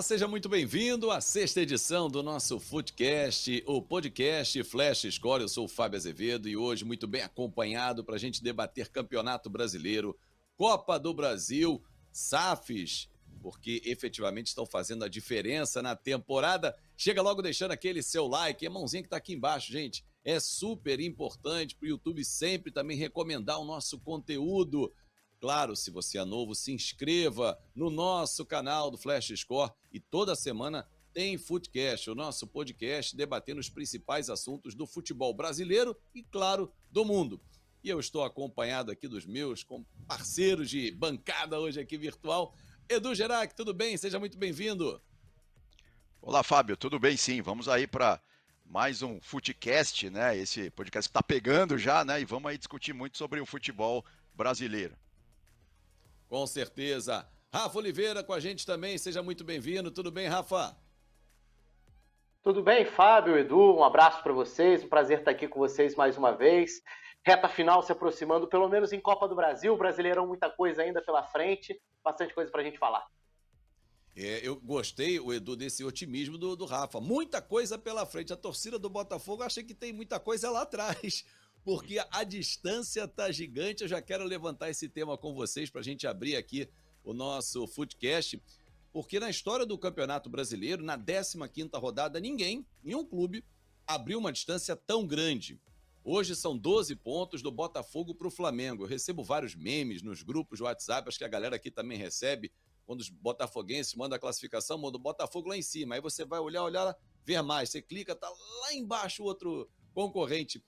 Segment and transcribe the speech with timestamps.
[0.00, 5.42] Olá, seja muito bem-vindo à sexta edição do nosso Footcast, o podcast Flash Score.
[5.42, 9.50] Eu sou o Fábio Azevedo e hoje muito bem acompanhado para a gente debater Campeonato
[9.50, 10.18] Brasileiro,
[10.56, 13.10] Copa do Brasil, SAFs,
[13.42, 16.74] porque efetivamente estão fazendo a diferença na temporada.
[16.96, 20.02] Chega logo deixando aquele seu like, a mãozinha que está aqui embaixo, gente.
[20.24, 24.90] É super importante para o YouTube sempre também recomendar o nosso conteúdo.
[25.40, 30.36] Claro, se você é novo, se inscreva no nosso canal do Flash Score e toda
[30.36, 36.70] semana tem Footcast, o nosso podcast debatendo os principais assuntos do futebol brasileiro e, claro,
[36.90, 37.40] do mundo.
[37.82, 39.66] E eu estou acompanhado aqui dos meus
[40.06, 42.54] parceiros de bancada hoje aqui virtual.
[42.86, 43.96] Edu Gerac, tudo bem?
[43.96, 45.00] Seja muito bem-vindo.
[46.20, 47.16] Olá, Fábio, tudo bem?
[47.16, 48.20] Sim, vamos aí para
[48.66, 50.36] mais um Footcast, né?
[50.36, 52.20] Esse podcast que está pegando já, né?
[52.20, 54.94] E vamos aí discutir muito sobre o futebol brasileiro.
[56.30, 57.28] Com certeza.
[57.52, 59.90] Rafa Oliveira com a gente também, seja muito bem-vindo.
[59.90, 60.76] Tudo bem, Rafa?
[62.40, 66.16] Tudo bem, Fábio, Edu, um abraço para vocês, um prazer estar aqui com vocês mais
[66.16, 66.80] uma vez.
[67.26, 71.24] Reta final se aproximando, pelo menos em Copa do Brasil, Brasileirão, muita coisa ainda pela
[71.24, 73.04] frente, bastante coisa para a gente falar.
[74.16, 77.00] É, eu gostei, o Edu, desse otimismo do, do Rafa.
[77.00, 78.32] Muita coisa pela frente.
[78.32, 81.24] A torcida do Botafogo acha que tem muita coisa lá atrás
[81.64, 83.82] porque a distância tá gigante.
[83.82, 86.68] Eu já quero levantar esse tema com vocês para a gente abrir aqui
[87.04, 88.42] o nosso Footcast,
[88.92, 93.44] porque na história do Campeonato Brasileiro, na 15ª rodada, ninguém, nenhum clube,
[93.86, 95.60] abriu uma distância tão grande.
[96.02, 98.84] Hoje são 12 pontos do Botafogo para o Flamengo.
[98.84, 102.50] Eu recebo vários memes nos grupos de WhatsApp, acho que a galera aqui também recebe.
[102.86, 105.94] Quando os botafoguenses mandam a classificação, manda o Botafogo lá em cima.
[105.94, 107.70] Aí você vai olhar, olhar, ver mais.
[107.70, 110.60] Você clica, tá lá embaixo o outro concorrente.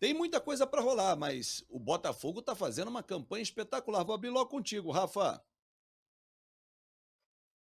[0.00, 4.04] Tem muita coisa para rolar, mas o Botafogo está fazendo uma campanha espetacular.
[4.04, 5.42] Vou abrir logo contigo, Rafa.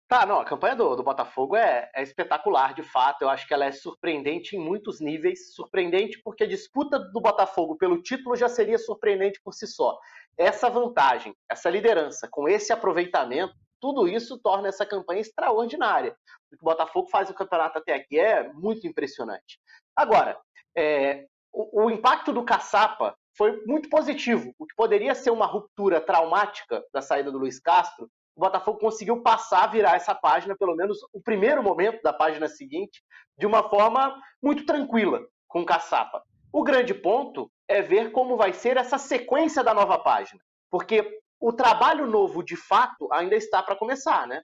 [0.09, 3.21] Tá, não, a campanha do, do Botafogo é, é, espetacular, de fato.
[3.21, 5.53] Eu acho que ela é surpreendente em muitos níveis.
[5.53, 9.97] Surpreendente porque a disputa do Botafogo pelo título já seria surpreendente por si só.
[10.37, 16.15] Essa vantagem, essa liderança, com esse aproveitamento, tudo isso torna essa campanha extraordinária.
[16.51, 19.59] O que o Botafogo faz o campeonato até aqui é muito impressionante.
[19.95, 20.39] Agora,
[20.75, 24.53] é, o, o impacto do caçapa foi muito positivo.
[24.57, 29.21] O que poderia ser uma ruptura traumática da saída do Luiz Castro, o Botafogo conseguiu
[29.23, 33.01] passar, virar essa página, pelo menos o primeiro momento da página seguinte,
[33.37, 36.21] de uma forma muito tranquila com o Caçapa.
[36.53, 41.51] O grande ponto é ver como vai ser essa sequência da nova página, porque o
[41.51, 44.41] trabalho novo, de fato, ainda está para começar, né?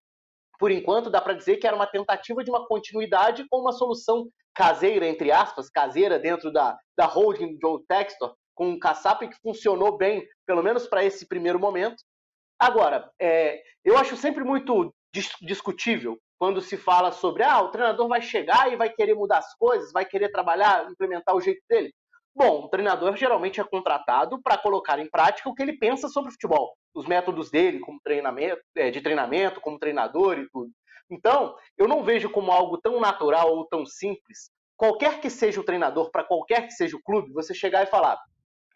[0.59, 4.27] Por enquanto, dá para dizer que era uma tentativa de uma continuidade com uma solução
[4.53, 9.97] caseira, entre aspas, caseira dentro da, da holding Joe Textor, com um caçapa que funcionou
[9.97, 12.03] bem, pelo menos para esse primeiro momento.
[12.59, 18.07] Agora, é, eu acho sempre muito dis discutível quando se fala sobre ah, o treinador
[18.07, 21.93] vai chegar e vai querer mudar as coisas, vai querer trabalhar, implementar o jeito dele.
[22.35, 26.29] Bom, o treinador geralmente é contratado para colocar em prática o que ele pensa sobre
[26.29, 30.71] o futebol, os métodos dele como treinamento, é, de treinamento, como treinador e tudo.
[31.11, 35.63] Então, eu não vejo como algo tão natural ou tão simples, qualquer que seja o
[35.63, 38.19] treinador, para qualquer que seja o clube, você chegar e falar: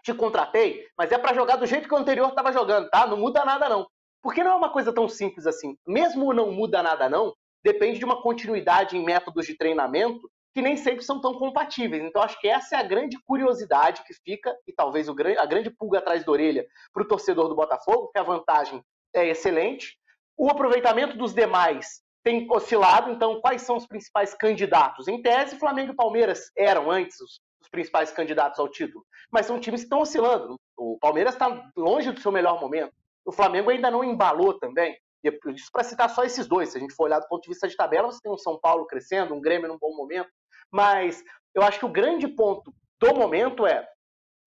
[0.03, 3.07] te contratei, mas é para jogar do jeito que o anterior estava jogando, tá?
[3.07, 3.87] Não muda nada não.
[4.21, 5.75] Porque não é uma coisa tão simples assim.
[5.87, 10.75] Mesmo não muda nada não, depende de uma continuidade em métodos de treinamento que nem
[10.75, 12.01] sempre são tão compatíveis.
[12.01, 15.99] Então, acho que essa é a grande curiosidade que fica, e talvez a grande pulga
[15.99, 19.99] atrás da orelha para o torcedor do Botafogo, que a vantagem é excelente.
[20.35, 25.07] O aproveitamento dos demais tem oscilado, então quais são os principais candidatos?
[25.07, 27.39] Em tese, Flamengo e Palmeiras eram antes os,
[27.69, 30.55] principais candidatos ao título, mas são times que estão oscilando.
[30.75, 32.93] O Palmeiras está longe do seu melhor momento.
[33.25, 34.97] O Flamengo ainda não embalou também.
[35.23, 36.69] E isso para citar só esses dois.
[36.69, 38.57] Se a gente for olhar do ponto de vista de tabela, você tem um São
[38.57, 40.29] Paulo crescendo, um Grêmio num bom momento.
[40.71, 41.23] Mas
[41.53, 43.87] eu acho que o grande ponto do momento é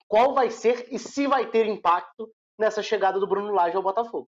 [0.08, 4.28] qual vai ser e se vai ter impacto nessa chegada do Bruno Lage ao Botafogo.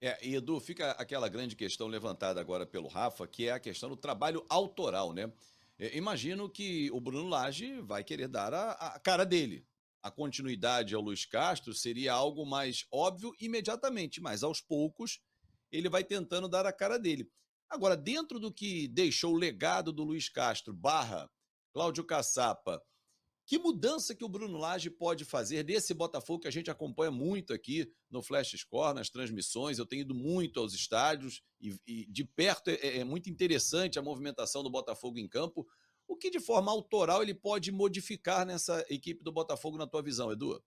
[0.00, 3.88] É, e Edu, fica aquela grande questão levantada agora pelo Rafa, que é a questão
[3.88, 5.32] do trabalho autoral, né?
[5.78, 9.66] É, imagino que o Bruno Lage vai querer dar a, a, cara dele.
[10.02, 15.20] A continuidade ao Luiz Castro seria algo mais óbvio imediatamente, mas aos poucos
[15.70, 17.28] ele vai tentando dar a cara dele.
[17.68, 21.30] Agora, dentro do que deixou o legado do Luiz Castro, barra
[21.72, 22.82] Cláudio Caçapa,
[23.46, 27.52] que mudança que o Bruno Lage pode fazer desse Botafogo que a gente acompanha muito
[27.52, 29.78] aqui no Flash Score, nas transmissões?
[29.78, 34.02] Eu tenho ido muito aos estádios e, e de perto é, é, muito interessante a
[34.02, 35.64] movimentação do Botafogo em campo.
[36.08, 40.32] O que de forma autoral ele pode modificar nessa equipe do Botafogo, na tua visão,
[40.32, 40.60] Edu?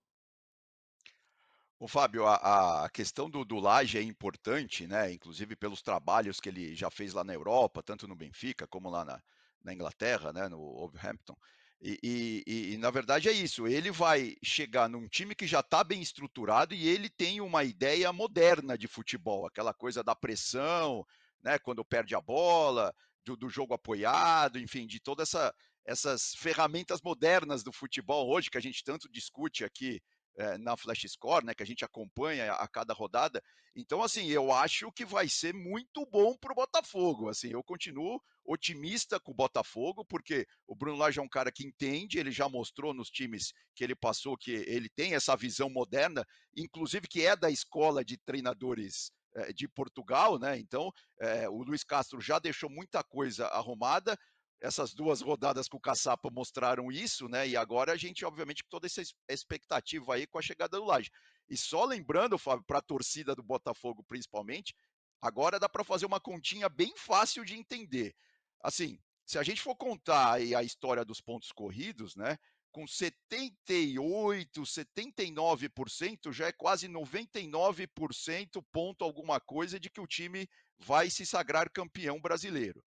[1.79, 5.13] O Fábio, a, a questão do, do Laje é importante, né?
[5.13, 9.05] Inclusive pelos trabalhos que ele já fez lá na Europa, tanto no Benfica como lá
[9.05, 9.21] na,
[9.63, 10.49] na Inglaterra, né?
[10.49, 11.37] No Wolverhampton.
[11.81, 13.65] E, e, e, na verdade é isso.
[13.65, 18.11] Ele vai chegar num time que já está bem estruturado e ele tem uma ideia
[18.11, 21.07] moderna de futebol, aquela coisa da pressão,
[21.41, 21.57] né?
[21.59, 22.93] Quando perde a bola,
[23.23, 25.55] do, do jogo apoiado, enfim, de todas essa,
[25.85, 30.01] essas ferramentas modernas do futebol hoje que a gente tanto discute aqui
[30.37, 33.41] é, na Flash Score, né, que a gente acompanha a cada rodada.
[33.75, 37.29] Então, assim, eu acho que vai ser muito bom para o Botafogo.
[37.29, 41.65] Assim, eu continuo otimista com o Botafogo, porque o Bruno Lage é um cara que
[41.65, 46.25] entende, ele já mostrou nos times que ele passou que ele tem essa visão moderna,
[46.55, 50.57] inclusive que é da escola de treinadores é, de Portugal, né?
[50.57, 50.91] Então,
[51.21, 54.17] é, o Luiz Castro já deixou muita coisa arrumada
[54.61, 57.47] essas duas rodadas com o Caçapa mostraram isso, né?
[57.47, 61.09] E agora a gente, obviamente, com toda essa expectativa aí com a chegada do Laje.
[61.49, 64.75] E só lembrando, Fábio, para a torcida do Botafogo principalmente,
[65.21, 68.13] agora dá para fazer uma continha bem fácil de entender.
[68.61, 72.37] Assim, se a gente for contar a história dos pontos corridos, né?
[72.71, 80.47] Com 78, 79%, já é quase 99% ponto alguma coisa de que o time
[80.77, 82.83] vai se sagrar campeão brasileiro.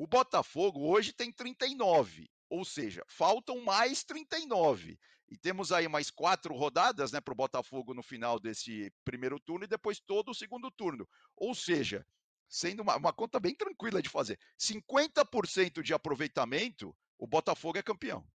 [0.00, 4.98] O Botafogo hoje tem 39, ou seja, faltam mais 39.
[5.28, 9.66] E temos aí mais quatro rodadas né, para o Botafogo no final desse primeiro turno
[9.66, 11.06] e depois todo o segundo turno.
[11.36, 12.06] Ou seja,
[12.48, 18.26] sendo uma, uma conta bem tranquila de fazer, 50% de aproveitamento, o Botafogo é campeão.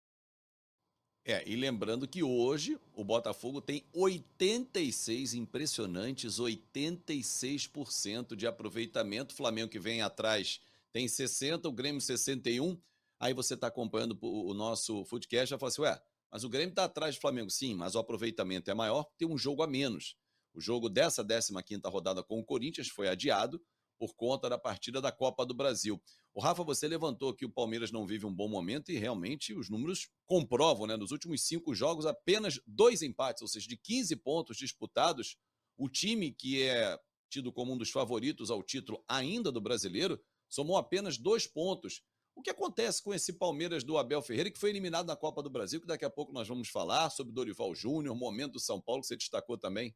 [1.25, 9.33] É, e lembrando que hoje o Botafogo tem 86 impressionantes, 86% de aproveitamento.
[9.33, 10.61] O Flamengo que vem atrás
[10.95, 12.81] tem 60, o Grêmio 61.
[13.19, 16.01] Aí você está acompanhando o nosso Footcast e fala assim, ué,
[16.31, 17.51] mas o Grêmio está atrás do Flamengo.
[17.51, 20.17] Sim, mas o aproveitamento é maior tem um jogo a menos.
[20.55, 23.61] O jogo dessa 15ª rodada com o Corinthians foi adiado
[23.99, 26.01] por conta da partida da Copa do Brasil.
[26.33, 29.69] O Rafa, você levantou que o Palmeiras não vive um bom momento e realmente os
[29.69, 30.97] números comprovam, né?
[30.97, 35.37] Nos últimos cinco jogos, apenas dois empates, ou seja, de 15 pontos disputados,
[35.77, 36.97] o time que é
[37.29, 42.03] tido como um dos favoritos ao título ainda do brasileiro somou apenas dois pontos.
[42.35, 45.51] O que acontece com esse Palmeiras do Abel Ferreira, que foi eliminado na Copa do
[45.51, 49.03] Brasil, que daqui a pouco nós vamos falar sobre Dorival Júnior, momento do São Paulo,
[49.03, 49.95] que você destacou também?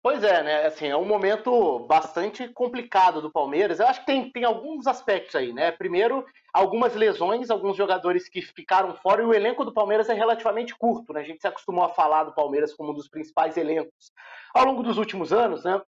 [0.00, 0.66] Pois é, né?
[0.66, 3.78] Assim, é um momento bastante complicado do Palmeiras.
[3.78, 5.72] Eu acho que tem, tem alguns aspectos aí, né?
[5.72, 6.24] Primeiro,
[6.54, 11.12] algumas lesões, alguns jogadores que ficaram fora, e o elenco do Palmeiras é relativamente curto,
[11.12, 11.20] né?
[11.20, 14.12] A gente se acostumou a falar do Palmeiras como um dos principais elencos.
[14.54, 15.82] Ao longo dos últimos anos, né?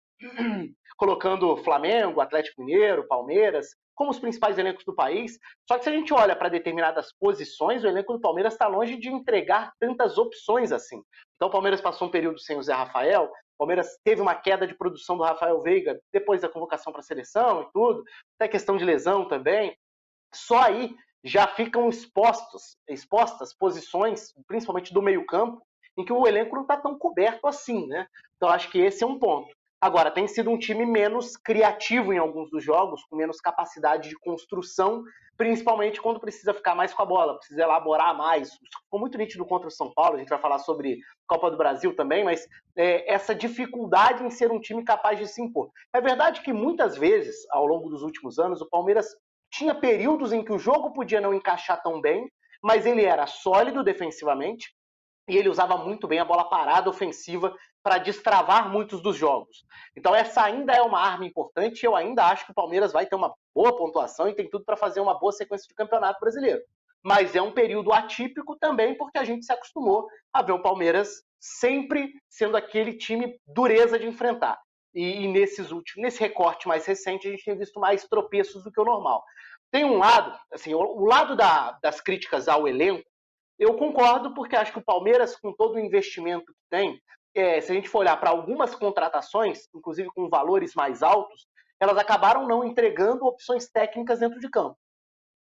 [1.00, 5.38] Colocando Flamengo, Atlético Mineiro, Palmeiras como os principais elencos do país.
[5.68, 8.98] Só que se a gente olha para determinadas posições, o elenco do Palmeiras está longe
[8.98, 11.02] de entregar tantas opções assim.
[11.36, 14.66] Então o Palmeiras passou um período sem o Zé Rafael, o Palmeiras teve uma queda
[14.66, 18.04] de produção do Rafael Veiga depois da convocação para a seleção e tudo,
[18.38, 19.76] até questão de lesão também.
[20.34, 25.62] Só aí já ficam expostos, expostas posições, principalmente do meio-campo,
[25.98, 28.08] em que o elenco não está tão coberto assim, né?
[28.38, 29.54] Então acho que esse é um ponto.
[29.82, 34.20] Agora, tem sido um time menos criativo em alguns dos jogos, com menos capacidade de
[34.20, 35.04] construção,
[35.38, 38.52] principalmente quando precisa ficar mais com a bola, precisa elaborar mais.
[38.84, 41.96] Ficou muito nítido contra o São Paulo, a gente vai falar sobre Copa do Brasil
[41.96, 45.72] também, mas é, essa dificuldade em ser um time capaz de se impor.
[45.94, 49.08] É verdade que muitas vezes, ao longo dos últimos anos, o Palmeiras
[49.50, 52.30] tinha períodos em que o jogo podia não encaixar tão bem,
[52.62, 54.74] mas ele era sólido defensivamente,
[55.30, 59.64] e ele usava muito bem a bola parada ofensiva para destravar muitos dos jogos.
[59.96, 63.16] Então essa ainda é uma arma importante eu ainda acho que o Palmeiras vai ter
[63.16, 66.62] uma boa pontuação e tem tudo para fazer uma boa sequência de campeonato brasileiro.
[67.04, 71.24] Mas é um período atípico também porque a gente se acostumou a ver o Palmeiras
[71.40, 74.60] sempre sendo aquele time dureza de enfrentar.
[74.94, 78.72] E, e nesses últimos, nesse recorte mais recente, a gente tem visto mais tropeços do
[78.72, 79.24] que o normal.
[79.72, 83.08] Tem um lado, assim, o, o lado da, das críticas ao elenco
[83.60, 87.02] eu concordo, porque acho que o Palmeiras, com todo o investimento que tem,
[87.36, 91.46] é, se a gente for olhar para algumas contratações, inclusive com valores mais altos,
[91.80, 94.78] elas acabaram não entregando opções técnicas dentro de campo.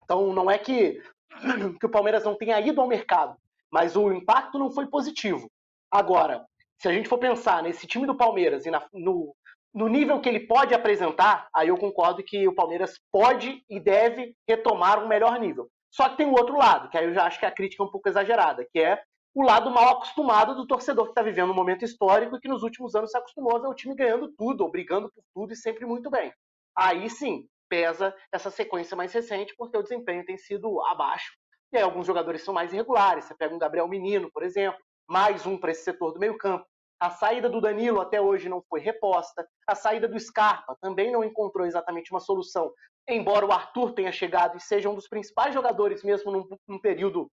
[0.02, 1.00] Então, não é que,
[1.78, 3.36] que o Palmeiras não tenha ido ao mercado,
[3.70, 5.50] mas o impacto não foi positivo.
[5.90, 6.46] Agora,
[6.78, 9.34] se a gente for pensar nesse time do Palmeiras e na, no,
[9.74, 14.34] no nível que ele pode apresentar, aí eu concordo que o Palmeiras pode e deve
[14.48, 15.68] retomar um melhor nível.
[15.96, 17.86] Só que tem o outro lado, que aí eu já acho que a crítica é
[17.86, 19.02] um pouco exagerada, que é
[19.34, 22.62] o lado mal acostumado do torcedor que está vivendo um momento histórico e que nos
[22.62, 25.56] últimos anos se acostumou a ver o time ganhando tudo, ou brigando por tudo e
[25.56, 26.30] sempre muito bem.
[26.76, 31.32] Aí sim, pesa essa sequência mais recente, porque o desempenho tem sido abaixo.
[31.72, 33.24] E aí alguns jogadores são mais irregulares.
[33.24, 36.66] Você pega um Gabriel Menino, por exemplo, mais um para esse setor do meio-campo.
[37.00, 39.48] A saída do Danilo até hoje não foi reposta.
[39.66, 42.70] A saída do Scarpa também não encontrou exatamente uma solução,
[43.08, 47.30] embora o Arthur tenha chegado e seja um dos principais jogadores, mesmo num, num período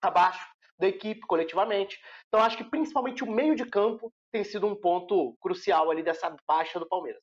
[0.00, 0.46] abaixo
[0.78, 1.98] da equipe coletivamente.
[2.28, 6.34] Então acho que principalmente o meio de campo tem sido um ponto crucial ali dessa
[6.46, 7.22] baixa do Palmeiras.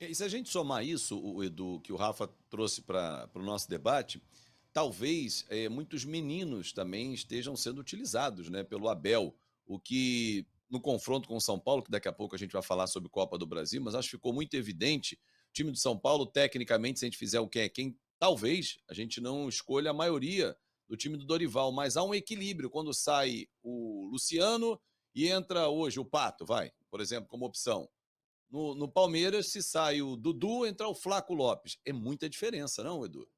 [0.00, 3.68] E se a gente somar isso, o Edu, que o Rafa trouxe para o nosso
[3.68, 4.22] debate,
[4.72, 9.34] talvez é, muitos meninos também estejam sendo utilizados né, pelo Abel,
[9.66, 12.62] o que no confronto com o São Paulo, que daqui a pouco a gente vai
[12.62, 15.18] falar sobre Copa do Brasil, mas acho que ficou muito evidente.
[15.50, 18.78] O time do São Paulo, tecnicamente, se a gente fizer o que é quem, talvez
[18.88, 20.56] a gente não escolha a maioria
[20.88, 24.80] do time do Dorival, mas há um equilíbrio quando sai o Luciano
[25.14, 27.88] e entra hoje o Pato, vai, por exemplo, como opção.
[28.50, 31.78] No, no Palmeiras, se sai o Dudu, entra o Flaco Lopes.
[31.84, 33.28] É muita diferença, não, Edu?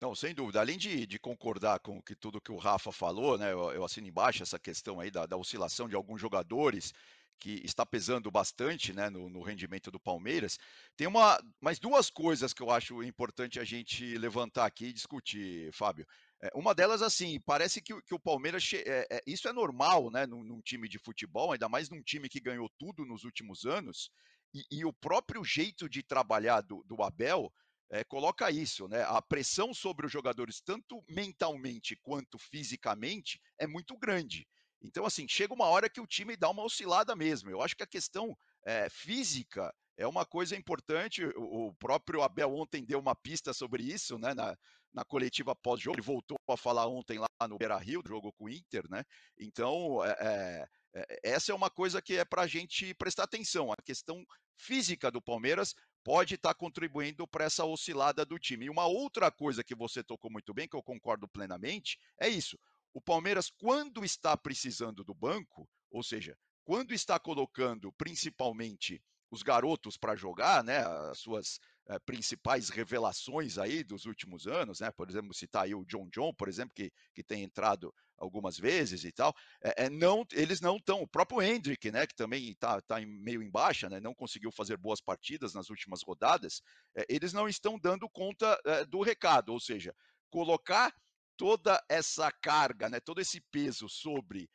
[0.00, 0.60] Não, sem dúvida.
[0.60, 4.06] Além de, de, concordar com que tudo que o Rafa falou, né, eu, eu assino
[4.06, 6.92] embaixo essa questão aí da, da, oscilação de alguns jogadores
[7.38, 10.58] que está pesando bastante né, no, no, rendimento do Palmeiras.
[10.96, 15.72] Tem uma, mais duas coisas que eu acho importante a gente levantar aqui e discutir,
[15.72, 16.06] Fábio.
[16.42, 18.68] É, uma delas, assim, parece que, que o Palmeiras.
[18.74, 22.28] É, é, isso é normal, né, num, num, time de futebol, ainda mais num time
[22.28, 24.10] que ganhou tudo nos últimos anos.
[24.54, 27.52] E, e o próprio jeito de trabalhar do, do Abel
[27.90, 29.04] é, coloca isso, né?
[29.04, 34.46] A pressão sobre os jogadores, tanto mentalmente quanto fisicamente, é muito grande.
[34.82, 37.50] Então, assim, chega uma hora que o time dá uma oscilada mesmo.
[37.50, 41.24] Eu acho que a questão é, física é uma coisa importante.
[41.36, 44.34] O, próprio Abel ontem deu uma pista sobre isso, né?
[44.34, 44.56] Na,
[44.92, 45.96] na coletiva pós-jogo.
[45.96, 49.04] Ele voltou a falar ontem lá no Beira Rio, jogo com o Inter, né?
[49.38, 53.72] Então, é, é, essa é uma coisa que é para a gente prestar atenção.
[53.72, 54.24] A questão
[54.56, 58.66] física do Palmeiras pode estar tá contribuindo para essa oscilada do time.
[58.66, 62.58] E uma outra coisa que você tocou muito bem, que eu concordo plenamente, é isso.
[62.96, 66.34] O Palmeiras, quando está precisando do banco, ou seja,
[66.64, 70.78] quando está colocando principalmente os garotos para jogar, né,
[71.10, 74.90] as suas é, principais revelações aí dos últimos anos, né?
[74.92, 79.04] Por exemplo, citar aí o John John, por exemplo, que, que tem entrado algumas vezes
[79.04, 81.02] e tal, é, é não, eles não estão.
[81.02, 84.78] O próprio Hendrick, né, que também está tá meio em baixa, né, não conseguiu fazer
[84.78, 86.62] boas partidas nas últimas rodadas,
[86.96, 89.94] é, eles não estão dando conta é, do recado, ou seja,
[90.30, 90.94] colocar
[91.36, 94.48] toda essa carga, né, todo esse peso sobre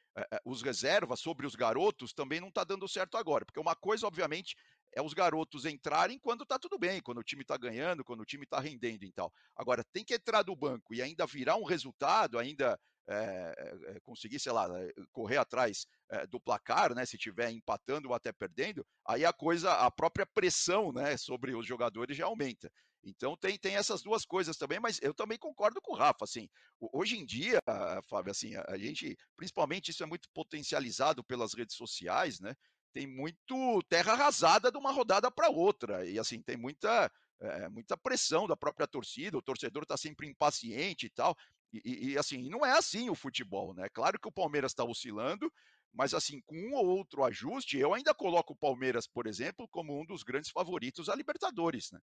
[0.45, 4.55] os reservas, sobre os garotos, também não está dando certo agora, porque uma coisa, obviamente,
[4.93, 8.25] é os garotos entrarem quando está tudo bem, quando o time está ganhando, quando o
[8.25, 9.31] time está rendendo e tal.
[9.55, 12.77] Agora, tem que entrar do banco e ainda virar um resultado, ainda
[13.09, 14.67] é, conseguir, sei lá,
[15.11, 15.85] correr atrás
[16.29, 17.05] do placar, né?
[17.05, 21.65] Se estiver empatando ou até perdendo, aí a coisa, a própria pressão, né, sobre os
[21.65, 22.69] jogadores já aumenta.
[23.03, 26.47] Então tem, tem essas duas coisas também, mas eu também concordo com o Rafa, assim,
[26.79, 27.59] hoje em dia,
[28.07, 32.55] Fábio, assim, a gente, principalmente isso é muito potencializado pelas redes sociais, né?
[32.93, 37.97] Tem muito terra arrasada de uma rodada para outra, e assim, tem muita, é, muita
[37.97, 41.35] pressão da própria torcida, o torcedor está sempre impaciente e tal,
[41.73, 43.87] e, e, assim, não é assim o futebol, né?
[43.89, 45.51] Claro que o Palmeiras está oscilando,
[45.93, 49.99] mas assim, com um ou outro ajuste, eu ainda coloco o Palmeiras, por exemplo, como
[49.99, 51.99] um dos grandes favoritos à Libertadores, né?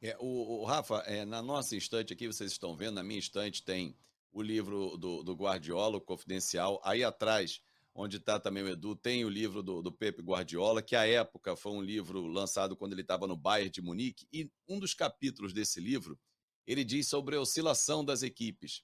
[0.00, 3.62] É, o, o Rafa, é, na nossa estante aqui, vocês estão vendo, na minha estante
[3.62, 3.96] tem
[4.32, 6.80] o livro do, do Guardiola, Confidencial.
[6.84, 7.62] Aí atrás,
[7.94, 11.56] onde está também o Edu, tem o livro do, do Pepe Guardiola, que à época
[11.56, 14.28] foi um livro lançado quando ele estava no Bayern de Munique.
[14.30, 16.18] E um dos capítulos desse livro
[16.66, 18.82] ele diz sobre a oscilação das equipes.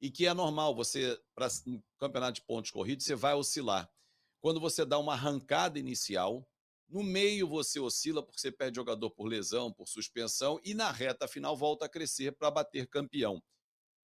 [0.00, 3.88] E que é normal, você, para um campeonato de pontos corridos, você vai oscilar.
[4.40, 6.48] Quando você dá uma arrancada inicial,
[6.88, 11.28] no meio você oscila porque você perde jogador por lesão, por suspensão, e na reta
[11.28, 13.42] final volta a crescer para bater campeão.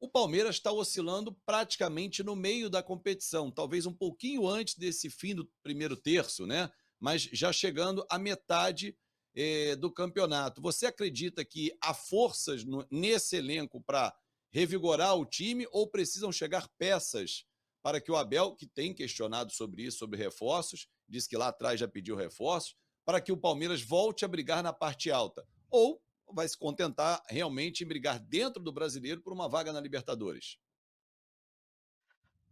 [0.00, 5.34] O Palmeiras está oscilando praticamente no meio da competição, talvez um pouquinho antes desse fim
[5.34, 6.70] do primeiro terço, né?
[7.00, 8.96] Mas já chegando à metade
[9.34, 10.60] eh, do campeonato.
[10.60, 14.14] Você acredita que há forças no, nesse elenco para
[14.50, 17.44] revigorar o time ou precisam chegar peças
[17.84, 21.78] para que o Abel, que tem questionado sobre isso, sobre reforços, disse que lá atrás
[21.78, 22.74] já pediu reforços,
[23.04, 25.46] para que o Palmeiras volte a brigar na parte alta?
[25.70, 26.00] Ou
[26.32, 30.58] vai se contentar realmente em brigar dentro do brasileiro por uma vaga na Libertadores?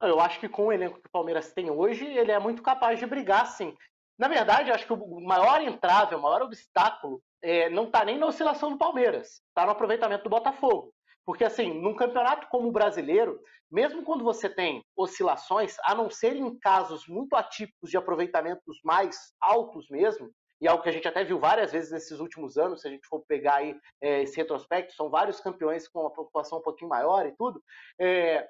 [0.03, 2.99] Eu acho que com o elenco que o Palmeiras tem hoje, ele é muito capaz
[2.99, 3.75] de brigar, sim.
[4.19, 8.27] Na verdade, acho que o maior entrave, o maior obstáculo é, não está nem na
[8.27, 10.93] oscilação do Palmeiras, está no aproveitamento do Botafogo.
[11.25, 16.37] Porque, assim, num campeonato como o brasileiro, mesmo quando você tem oscilações, a não ser
[16.37, 21.25] em casos muito atípicos de aproveitamentos mais altos mesmo, e algo que a gente até
[21.25, 24.95] viu várias vezes nesses últimos anos, se a gente for pegar aí é, esse retrospecto,
[24.95, 27.61] são vários campeões com uma pontuação um pouquinho maior e tudo.
[27.99, 28.49] É...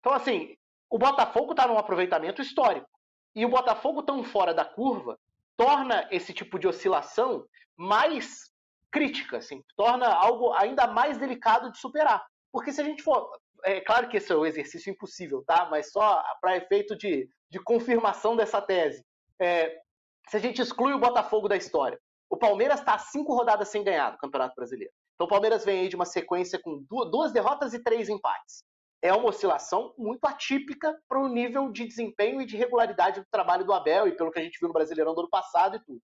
[0.00, 0.56] Então, assim,
[0.94, 2.88] O Botafogo está num aproveitamento histórico.
[3.34, 5.18] E o Botafogo tão fora da curva
[5.56, 7.44] torna esse tipo de oscilação
[7.76, 8.52] mais
[8.94, 12.24] crítica, assim, torna algo ainda mais delicado de superar.
[12.52, 13.28] Porque se a gente for.
[13.64, 15.66] É claro que esse é um exercício impossível, tá?
[15.68, 19.04] Mas só para efeito de, de confirmação dessa tese.
[19.40, 19.80] É,
[20.28, 21.98] se a gente exclui o Botafogo da história,
[22.30, 24.92] o Palmeiras está cinco rodadas sem ganhar no Campeonato Brasileiro.
[25.14, 28.62] Então o Palmeiras vem aí de uma sequência com duas derrotas e três empates.
[29.02, 33.64] É uma oscilação muito atípica para o nível de desempenho e de regularidade do trabalho
[33.64, 36.00] do Abel e pelo que a gente viu no Brasileirão do ano passado e tudo.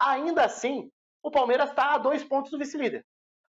[0.00, 0.90] Ainda assim,
[1.22, 3.04] o Palmeiras está a dois pontos do vice-líder.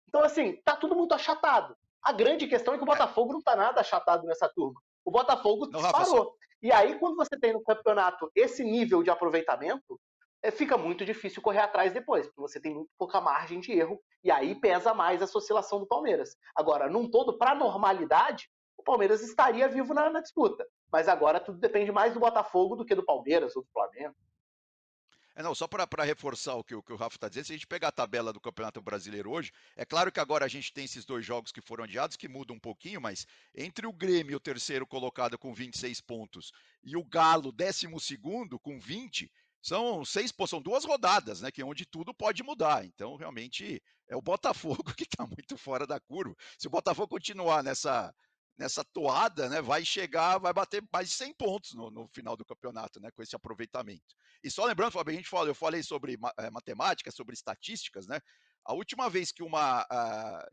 [0.07, 1.75] Então, assim, tá tudo muito achatado.
[2.03, 4.79] A grande questão é que o Botafogo não está nada achatado nessa turma.
[5.05, 6.35] O Botafogo disparou.
[6.61, 9.99] E aí, quando você tem no campeonato esse nível de aproveitamento,
[10.43, 14.01] é, fica muito difícil correr atrás depois, porque você tem muito pouca margem de erro,
[14.23, 16.35] e aí pesa mais essa oscilação do Palmeiras.
[16.55, 20.65] Agora, num todo, para normalidade, o Palmeiras estaria vivo na, na, disputa.
[20.91, 24.15] Mas agora tudo depende mais do Botafogo do que do Palmeiras ou do Flamengo.
[25.35, 27.55] É, não, só para reforçar o que, o que o Rafa está dizendo, se a
[27.55, 30.85] gente pegar a tabela do Campeonato Brasileiro hoje, é claro que agora a gente tem
[30.85, 34.41] esses dois jogos que foram adiados, que mudam um pouquinho, mas entre o Grêmio, o
[34.41, 36.51] terceiro colocado com 26 pontos,
[36.83, 41.51] e o Galo, décimo segundo, com 20, são seis, são duas rodadas, né?
[41.51, 42.83] Que é onde tudo pode mudar.
[42.83, 46.35] Então, realmente, é o Botafogo que está muito fora da curva.
[46.57, 48.13] Se o Botafogo continuar nessa,
[48.58, 49.62] nessa toada, né?
[49.62, 53.10] Vai chegar, vai bater mais de 100 pontos no, no final do campeonato, né?
[53.12, 54.15] Com esse aproveitamento.
[54.43, 58.20] E só lembrando, Fábio, a gente falou, eu falei sobre é, matemática, sobre estatísticas, né?
[58.65, 59.86] A última vez que uma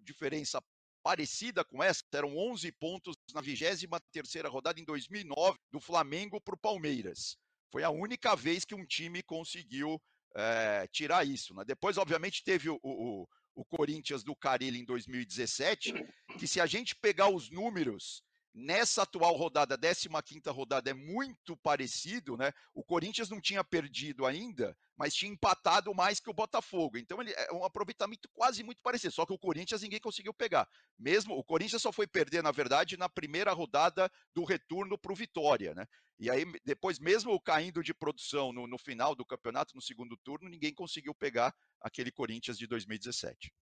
[0.01, 0.63] diferença
[1.03, 6.55] parecida com essa, eram 11 pontos na 23 terceira rodada em 2009 do Flamengo para
[6.55, 7.37] o Palmeiras.
[7.71, 10.01] Foi a única vez que um time conseguiu
[10.37, 11.55] é, tirar isso.
[11.55, 11.65] Né?
[11.67, 13.27] Depois, obviamente, teve o, o,
[13.59, 15.93] o Corinthians do Carilli em 2017,
[16.39, 18.23] que se a gente pegar os números
[18.55, 20.09] Nessa atual rodada, 15
[20.49, 22.53] rodada, é muito parecido, né?
[22.75, 26.99] O Corinthians não tinha perdido ainda, mas tinha empatado mais que o Botafogo.
[26.99, 30.69] Então ele é um aproveitamento quase muito parecido, só que o Corinthians ninguém conseguiu pegar.
[30.99, 35.17] Mesmo o Corinthians só foi perder, na verdade, na primeira rodada do retorno para o
[35.17, 35.87] Vitória, né?
[36.19, 40.49] E aí, depois, mesmo caindo de produção no, no final do campeonato, no segundo turno,
[40.49, 43.53] ninguém conseguiu pegar aquele Corinthians de 2017.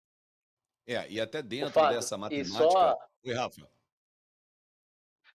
[0.86, 2.58] É, e até dentro Fábio, dessa matemática.
[2.58, 2.96] Só...
[3.24, 3.68] Oi, Rafa.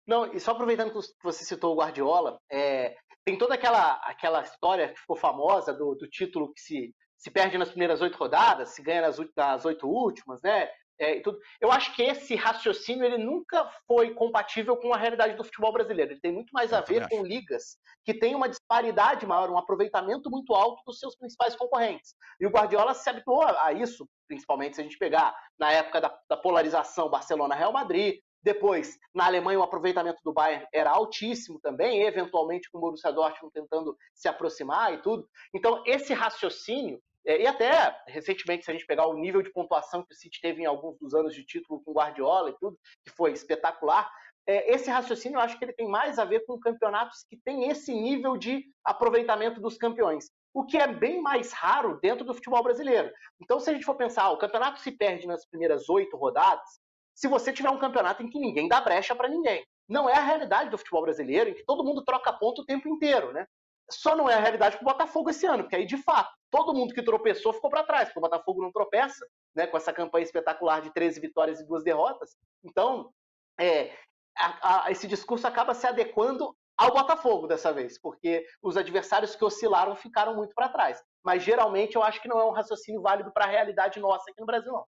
[0.06, 4.88] Não, e só aproveitando que você citou o Guardiola, é, tem toda aquela, aquela história
[4.88, 8.82] que ficou famosa do, do título que se, se perde nas primeiras oito rodadas, se
[8.82, 10.68] ganha nas, nas oito últimas, né?
[10.98, 11.38] É, e tudo.
[11.58, 16.12] Eu acho que esse raciocínio ele nunca foi compatível com a realidade do futebol brasileiro.
[16.12, 20.30] Ele tem muito mais a ver com ligas que têm uma disparidade maior, um aproveitamento
[20.30, 22.14] muito alto dos seus principais concorrentes.
[22.38, 26.18] E o Guardiola se habituou a isso, principalmente se a gente pegar na época da,
[26.28, 32.70] da polarização Barcelona-Real Madrid, depois, na Alemanha, o aproveitamento do Bayern era altíssimo também, eventualmente
[32.70, 35.28] com o Borussia Dortmund tentando se aproximar e tudo.
[35.54, 40.02] Então, esse raciocínio, é, e até recentemente, se a gente pegar o nível de pontuação
[40.02, 43.10] que o City teve em alguns dos anos de título com Guardiola e tudo, que
[43.10, 44.10] foi espetacular,
[44.46, 47.68] é, esse raciocínio eu acho que ele tem mais a ver com campeonatos que têm
[47.68, 52.62] esse nível de aproveitamento dos campeões o que é bem mais raro dentro do futebol
[52.62, 53.10] brasileiro.
[53.40, 56.80] Então, se a gente for pensar, o campeonato se perde nas primeiras oito rodadas,
[57.20, 59.62] se você tiver um campeonato em que ninguém dá brecha para ninguém.
[59.86, 62.88] Não é a realidade do futebol brasileiro, em que todo mundo troca ponto o tempo
[62.88, 63.46] inteiro, né?
[63.90, 66.72] Só não é a realidade para o Botafogo esse ano, porque aí, de fato, todo
[66.72, 70.24] mundo que tropeçou ficou para trás, porque o Botafogo não tropeça, né, com essa campanha
[70.24, 72.34] espetacular de 13 vitórias e duas derrotas.
[72.64, 73.12] Então,
[73.58, 73.92] é,
[74.34, 79.44] a, a, esse discurso acaba se adequando ao Botafogo dessa vez, porque os adversários que
[79.44, 81.02] oscilaram ficaram muito para trás.
[81.22, 84.40] Mas geralmente eu acho que não é um raciocínio válido para a realidade nossa aqui
[84.40, 84.86] no Brasil, não.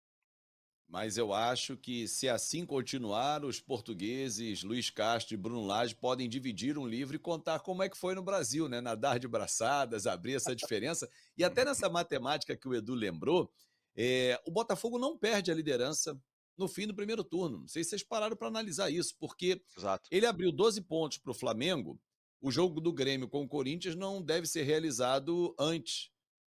[0.91, 6.29] Mas eu acho que, se assim continuar, os portugueses Luiz Castro e Bruno Lage podem
[6.29, 8.81] dividir um livro e contar como é que foi no Brasil, né?
[8.81, 11.09] Nadar de braçadas, abrir essa diferença.
[11.39, 13.49] E até nessa matemática que o Edu lembrou,
[13.95, 16.21] é, o Botafogo não perde a liderança
[16.59, 17.61] no fim do primeiro turno.
[17.61, 20.09] Não sei se vocês pararam para analisar isso, porque Exato.
[20.11, 22.01] ele abriu 12 pontos para o Flamengo.
[22.41, 26.11] O jogo do Grêmio com o Corinthians não deve ser realizado antes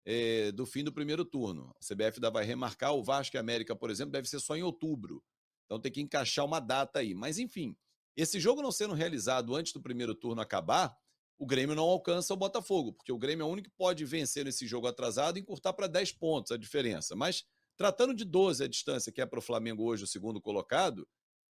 [0.07, 1.75] é, do fim do primeiro turno.
[1.75, 4.62] A CBF ainda vai remarcar, o Vasco e América, por exemplo, deve ser só em
[4.62, 5.23] outubro.
[5.64, 7.12] Então tem que encaixar uma data aí.
[7.12, 7.77] Mas enfim,
[8.16, 10.97] esse jogo não sendo realizado antes do primeiro turno acabar,
[11.37, 14.45] o Grêmio não alcança o Botafogo, porque o Grêmio é o único que pode vencer
[14.45, 17.16] nesse jogo atrasado e encurtar para 10 pontos a diferença.
[17.16, 17.45] Mas
[17.77, 21.07] tratando de 12 a distância que é para o Flamengo hoje, o segundo colocado,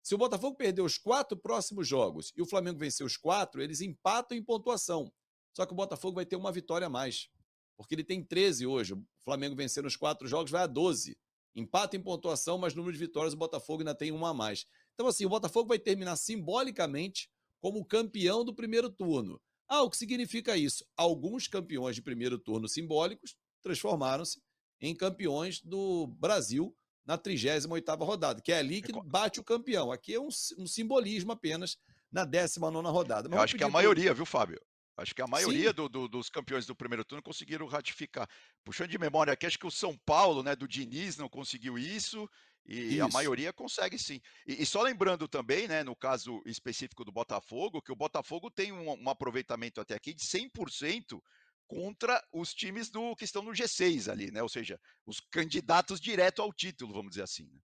[0.01, 3.81] se o Botafogo perder os quatro próximos jogos e o Flamengo vencer os quatro, eles
[3.81, 5.11] empatam em pontuação.
[5.53, 7.29] Só que o Botafogo vai ter uma vitória a mais
[7.77, 8.93] porque ele tem 13 hoje.
[8.93, 11.17] O Flamengo vencendo os quatro jogos vai a 12.
[11.55, 14.65] Empata em pontuação, mas número de vitórias o Botafogo ainda tem uma a mais.
[14.93, 17.29] Então, assim, o Botafogo vai terminar simbolicamente
[17.61, 19.39] como campeão do primeiro turno.
[19.67, 20.85] Ah, o que significa isso?
[20.95, 24.41] Alguns campeões de primeiro turno simbólicos transformaram-se
[24.79, 29.91] em campeões do Brasil na 38ª rodada, que é ali que bate o campeão.
[29.91, 31.77] Aqui é um, um simbolismo apenas
[32.11, 33.29] na 19ª rodada.
[33.29, 34.61] Mas Eu acho que a maioria, viu, Fábio?
[34.97, 38.27] Acho que a maioria do, do, dos campeões do primeiro turno conseguiram ratificar.
[38.63, 42.27] Puxando de memória aqui, acho que o São Paulo, né, do Diniz, não conseguiu isso.
[42.65, 43.03] E isso.
[43.03, 44.19] a maioria consegue sim.
[44.45, 48.73] E, e, só lembrando também, né, no caso específico do Botafogo, que o Botafogo tem
[48.73, 51.21] um, um aproveitamento até aqui de 100%
[51.67, 54.41] contra os times do que estão no G6 ali, né?
[54.41, 57.43] Ou seja, os candidatos direto ao título, vamos dizer assim.
[57.43, 57.59] Né?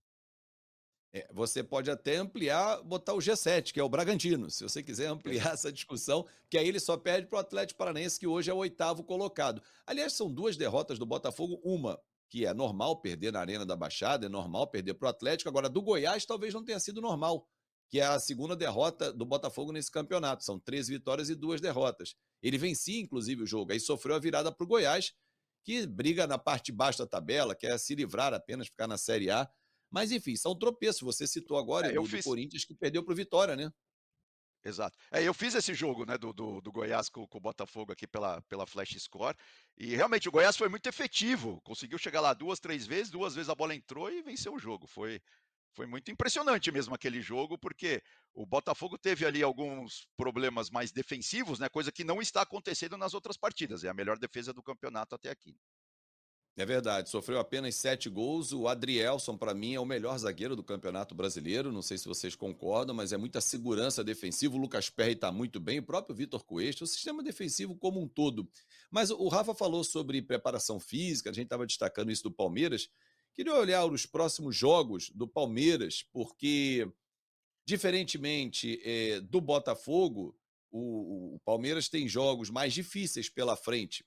[1.15, 5.07] É, você pode até ampliar, botar o G7, que é o Bragantino, se você quiser
[5.07, 8.53] ampliar essa discussão, que aí ele só perde para o Atlético Paranaense, que hoje é
[8.53, 9.61] o oitavo colocado.
[9.85, 14.25] Aliás, são duas derrotas do Botafogo, uma que é normal perder na Arena da Baixada,
[14.25, 17.47] é normal perder para o Atlético, agora do Goiás talvez não tenha sido normal,
[17.87, 22.15] que é a segunda derrota do Botafogo nesse campeonato, são três vitórias e duas derrotas.
[22.41, 25.13] Ele vencia, inclusive, o jogo, aí sofreu a virada para o Goiás,
[25.63, 29.29] que briga na parte de baixo da tabela, quer se livrar apenas, ficar na Série
[29.29, 29.47] A,
[29.93, 31.01] mas, enfim, são tropeços.
[31.01, 32.25] Você citou agora é, o fiz...
[32.25, 33.71] do Corinthians que perdeu para o Vitória, né?
[34.65, 34.97] Exato.
[35.11, 38.07] É, eu fiz esse jogo né, do, do, do Goiás com, com, o Botafogo aqui
[38.07, 39.37] pela, pela Flash Score.
[39.77, 41.61] E realmente o Goiás foi muito efetivo.
[41.61, 44.87] Conseguiu chegar lá duas, três vezes, duas vezes a bola entrou e venceu o jogo.
[44.87, 45.21] Foi,
[45.73, 48.01] foi muito impressionante mesmo aquele jogo, porque
[48.33, 51.69] o Botafogo teve ali alguns problemas mais defensivos, né?
[51.69, 53.83] Coisa que não está acontecendo nas outras partidas.
[53.83, 55.55] É a melhor defesa do campeonato até aqui.
[56.55, 58.51] É verdade, sofreu apenas sete gols.
[58.51, 61.71] O Adrielson, para mim, é o melhor zagueiro do Campeonato Brasileiro.
[61.71, 64.55] Não sei se vocês concordam, mas é muita segurança defensiva.
[64.55, 68.07] O Lucas Perry está muito bem, o próprio Vitor Coelho, o sistema defensivo como um
[68.07, 68.47] todo.
[68.91, 72.87] Mas o Rafa falou sobre preparação física, a gente estava destacando isso do Palmeiras.
[73.33, 76.87] Queria olhar os próximos jogos do Palmeiras, porque,
[77.65, 80.37] diferentemente é, do Botafogo,
[80.69, 84.05] o, o Palmeiras tem jogos mais difíceis pela frente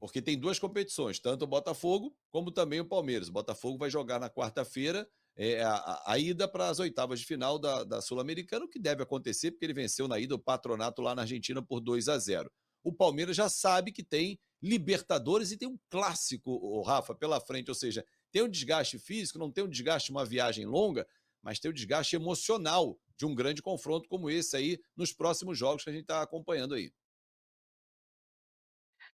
[0.00, 3.28] porque tem duas competições, tanto o Botafogo como também o Palmeiras.
[3.28, 7.58] O Botafogo vai jogar na quarta-feira é, a, a, ida para as oitavas de final
[7.58, 11.14] da, da Sul-Americana, o que deve acontecer, porque ele venceu na ida o patronato lá
[11.14, 12.50] na Argentina por 2 a 0.
[12.82, 17.70] O Palmeiras já sabe que tem Libertadores e tem um clássico, o Rafa, pela frente,
[17.70, 21.06] ou seja, tem um desgaste físico, não tem um desgaste de uma viagem longa,
[21.42, 25.58] mas tem o um desgaste emocional de um grande confronto como esse aí nos próximos
[25.58, 26.92] jogos que a gente está acompanhando aí.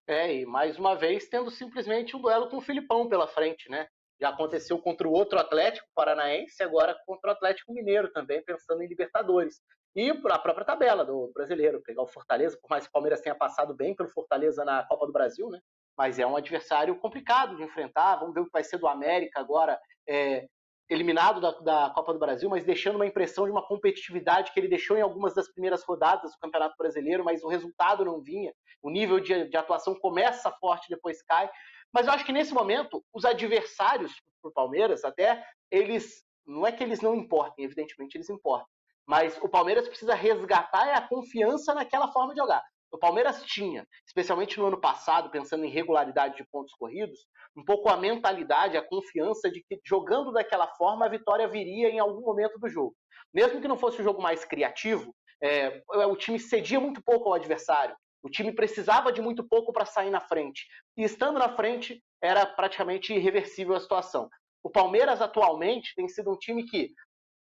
[0.08, 3.88] É, e mais uma vez tendo simplesmente um duelo com o Filipão pela frente, né?
[4.20, 8.88] Já aconteceu contra o outro Atlético Paranaense, agora contra o Atlético Mineiro também, pensando em
[8.88, 9.62] Libertadores.
[9.96, 13.36] E a própria tabela do brasileiro, pegar o Fortaleza, por mais que o Palmeiras tenha
[13.36, 15.60] passado bem pelo Fortaleza na Copa do Brasil, né?
[15.98, 18.18] Mas é um adversário complicado de enfrentar.
[18.18, 19.80] Vamos ver o que vai ser do América agora.
[20.08, 20.48] É,
[20.90, 24.68] eliminado da, da, Copa do Brasil, mas deixando uma impressão de uma competitividade que ele
[24.68, 28.54] deixou em algumas das primeiras rodadas do Campeonato Brasileiro, mas o resultado não vinha.
[28.82, 31.50] O nível de, de atuação começa forte, depois cai.
[31.92, 36.24] Mas eu acho que nesse momento, os adversários para o Palmeiras, até eles.
[36.46, 38.68] Não é que eles não importem, evidentemente eles importam.
[39.08, 42.64] Mas o Palmeiras precisa resgatar a confiança naquela forma de jogar.
[42.96, 47.90] O Palmeiras tinha, especialmente no ano passado, pensando em regularidade de pontos corridos, um pouco
[47.90, 52.58] a mentalidade, a confiança de que jogando daquela forma a vitória viria em algum momento
[52.58, 52.96] do jogo.
[53.34, 57.34] Mesmo que não fosse o jogo mais criativo, é, o time cedia muito pouco ao
[57.34, 57.98] adversário.
[58.24, 60.66] O time precisava de muito pouco para sair na frente.
[60.96, 64.30] E estando na frente, era praticamente irreversível a situação.
[64.64, 66.94] O Palmeiras atualmente tem sido um time que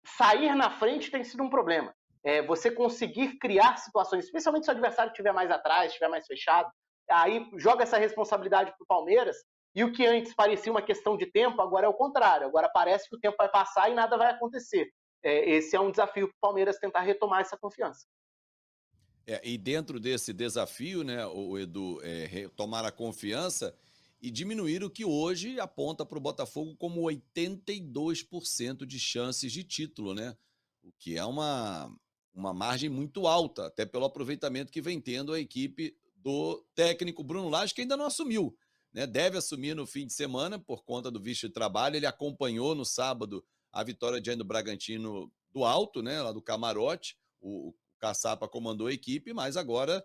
[0.05, 1.95] sair na frente tem sido um problema
[2.29, 6.69] é, você conseguir criar situações, especialmente se o adversário estiver mais atrás, estiver mais fechado,
[7.09, 9.37] aí joga essa responsabilidade para o Palmeiras.
[9.73, 12.45] E o que antes parecia uma questão de tempo, agora é o contrário.
[12.45, 14.91] Agora parece que o tempo vai passar e nada vai acontecer.
[15.23, 18.05] É, esse é um desafio para o Palmeiras tentar retomar essa confiança.
[19.25, 23.75] É, e dentro desse desafio, né, o Edu, é, retomar a confiança
[24.21, 30.13] e diminuir o que hoje aponta para o Botafogo como 82% de chances de título,
[30.13, 30.35] né?
[30.83, 31.93] O que é uma,
[32.39, 37.49] uma margem muito alta, até pelo aproveitamento que vem tendo a equipe do técnico Bruno
[37.49, 38.55] Lage, que ainda não assumiu.
[38.93, 39.05] Né?
[39.05, 41.95] Deve assumir no fim de semana por conta do visto de trabalho.
[41.95, 46.21] Ele acompanhou no sábado a vitória diante do Bragantino do alto, né?
[46.21, 47.17] lá do camarote.
[47.39, 50.03] O, o Caçapa comandou a equipe, mas agora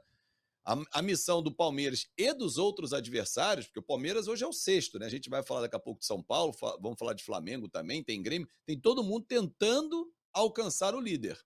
[0.64, 4.52] a, a, missão do Palmeiras e dos outros adversários, porque o Palmeiras hoje é o
[4.52, 5.06] sexto, né?
[5.06, 8.02] A gente vai falar daqui a pouco de São Paulo, vamos falar de Flamengo também,
[8.02, 11.38] tem Grêmio, tem todo mundo tentando alcançar o líder.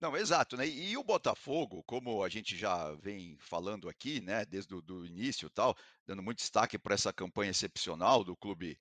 [0.00, 0.66] Não, exato, né?
[0.66, 5.76] E o Botafogo, como a gente já vem falando aqui, né, desde o início tal,
[6.06, 8.78] dando muito destaque para essa campanha excepcional do clube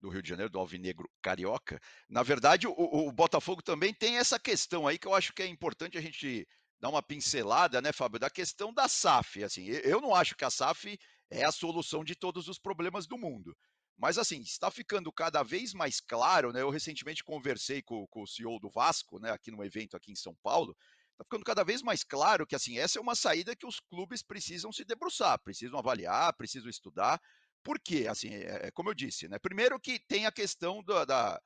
[0.00, 1.80] do Rio de Janeiro, do Alvinegro Carioca.
[2.08, 5.46] Na verdade, o, o, Botafogo também tem essa questão aí que eu acho que é
[5.46, 6.46] importante a gente
[6.78, 9.42] dar uma pincelada, né, Fábio, da questão da SAF.
[9.42, 10.98] Assim, eu não acho que a SAF
[11.30, 13.56] é a solução de todos os problemas do mundo.
[13.96, 16.62] Mas, assim, está ficando cada vez mais claro, né?
[16.62, 20.16] Eu recentemente conversei com, com o CEO do Vasco, né, aqui no evento aqui em
[20.16, 20.76] São Paulo,
[21.12, 24.22] está ficando cada vez mais claro que assim essa é uma saída que os clubes
[24.22, 27.20] precisam se debruçar, precisam avaliar, precisam estudar.
[27.62, 28.06] Por quê?
[28.08, 29.38] Assim, é, é como eu disse, né?
[29.38, 31.40] Primeiro que tem a questão da, da,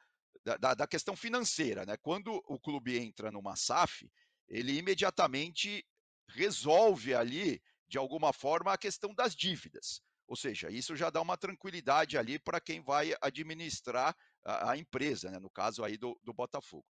[0.59, 1.97] da, da questão financeira, né?
[1.99, 4.11] Quando o clube entra numa SAF,
[4.49, 5.87] ele imediatamente
[6.29, 10.03] resolve ali, de alguma forma, a questão das dívidas.
[10.29, 14.15] Ou seja, isso já dá uma tranquilidade ali para quem vai administrar
[14.45, 15.39] a, a empresa, né?
[15.39, 16.85] no caso aí do, do Botafogo.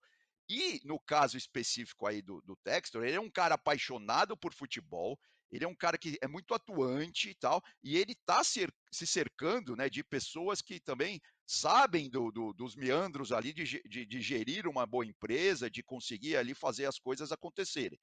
[0.48, 5.16] E no caso específico aí do, do Textor, ele é um cara apaixonado por futebol,
[5.52, 8.66] ele é um cara que é muito atuante e tal, e ele está se
[9.06, 14.20] cercando né, de pessoas que também sabem do, do, dos meandros ali de, de, de,
[14.20, 17.98] gerir uma boa empresa, de conseguir ali fazer as coisas acontecerem.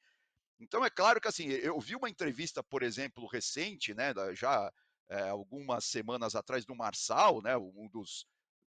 [0.60, 4.71] Então é claro que assim, eu vi uma entrevista, por exemplo, recente, né, já
[5.09, 8.25] é, algumas semanas atrás do Marçal, né, um dos,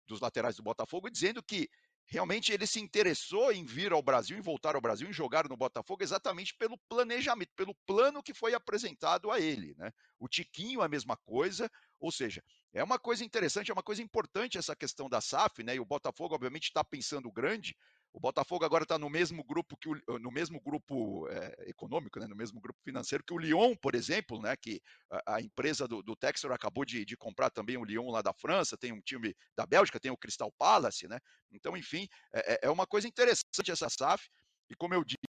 [0.05, 1.69] dos laterais do Botafogo, dizendo que
[2.05, 5.57] realmente ele se interessou em vir ao Brasil, em voltar ao Brasil, em jogar no
[5.57, 9.73] Botafogo, exatamente pelo planejamento, pelo plano que foi apresentado a ele.
[9.77, 9.91] Né?
[10.19, 11.69] O Tiquinho, a mesma coisa,
[11.99, 12.43] ou seja,
[12.73, 15.75] é uma coisa interessante, é uma coisa importante essa questão da SAF, né?
[15.75, 17.75] E o Botafogo, obviamente, está pensando grande,
[18.13, 22.27] o Botafogo agora está no mesmo grupo que o, no mesmo grupo é, econômico, né,
[22.27, 26.03] no mesmo grupo financeiro que o Lyon, por exemplo, né, que a, a empresa do,
[26.03, 26.15] do
[26.53, 29.99] acabou de, de, comprar também o Lyon lá da França, tem um time da Bélgica,
[29.99, 31.19] tem o Crystal Palace, né?
[31.51, 34.29] Então, enfim, é, é, é uma coisa interessante essa SAF.
[34.69, 35.32] E como eu disse,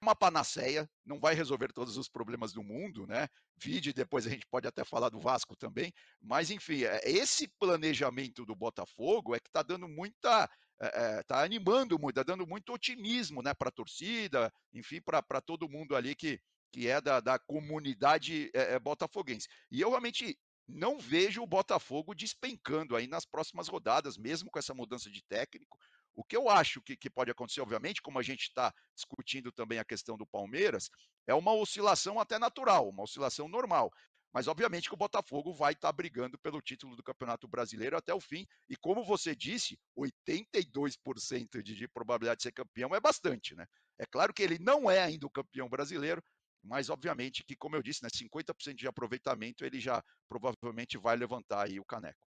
[0.00, 3.28] uma panaceia, não vai resolver todos os problemas do mundo, né?
[3.56, 8.44] Vide, depois a gente pode até falar do Vasco também, mas enfim, é, esse planejamento
[8.46, 10.48] do Botafogo é que está dando muita está
[10.80, 15.40] é, é tá animando muito, está dando muito otimismo né, para a torcida, enfim, para
[15.40, 16.40] todo mundo ali que,
[16.72, 19.46] que é da, da comunidade é, é, botafoguense.
[19.70, 24.72] E eu realmente não vejo o Botafogo despencando aí nas próximas rodadas, mesmo com essa
[24.72, 25.76] mudança de técnico.
[26.20, 29.78] O que eu acho que, que pode acontecer, obviamente, como a gente está discutindo também
[29.78, 30.90] a questão do Palmeiras,
[31.26, 33.90] é uma oscilação até natural, uma oscilação normal.
[34.30, 38.12] Mas, obviamente, que o Botafogo vai estar tá brigando pelo título do Campeonato Brasileiro até
[38.12, 38.46] o fim.
[38.68, 43.64] E, como você disse, 82% de, de probabilidade de ser campeão é bastante, né?
[43.98, 46.22] É claro que ele não é ainda o campeão brasileiro,
[46.62, 51.66] mas, obviamente, que, como eu disse, né, 50% de aproveitamento ele já provavelmente vai levantar
[51.66, 52.29] aí o caneco.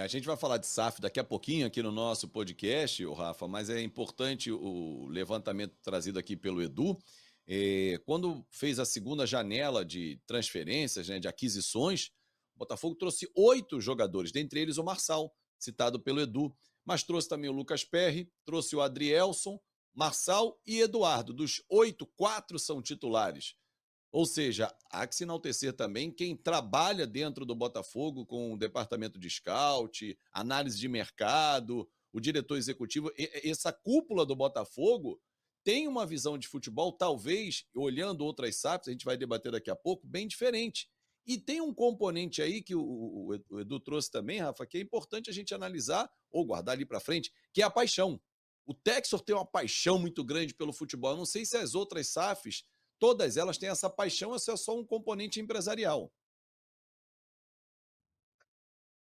[0.00, 3.46] É, a gente vai falar de SAF daqui a pouquinho aqui no nosso podcast, Rafa,
[3.46, 6.96] mas é importante o levantamento trazido aqui pelo Edu.
[7.46, 12.12] É, quando fez a segunda janela de transferências, né, de aquisições,
[12.54, 16.50] o Botafogo trouxe oito jogadores, dentre eles o Marçal, citado pelo Edu,
[16.82, 19.60] mas trouxe também o Lucas Perry, trouxe o Adrielson,
[19.94, 21.34] Marçal e Eduardo.
[21.34, 23.54] Dos oito, quatro são titulares.
[24.12, 29.18] Ou seja, há que se enaltecer também quem trabalha dentro do Botafogo com o departamento
[29.18, 33.10] de scout, análise de mercado, o diretor executivo.
[33.16, 35.20] Essa cúpula do Botafogo
[35.62, 39.76] tem uma visão de futebol, talvez, olhando outras SAPs, a gente vai debater daqui a
[39.76, 40.88] pouco, bem diferente.
[41.26, 45.32] E tem um componente aí que o, Edu trouxe também, Rafa, que é importante a
[45.32, 48.20] gente analisar ou guardar ali para frente, que é a paixão.
[48.66, 51.12] O Texor tem uma paixão muito grande pelo futebol.
[51.12, 52.64] Eu não sei se as outras SAFs,
[53.00, 56.12] todas elas têm essa paixão se é só um componente empresarial.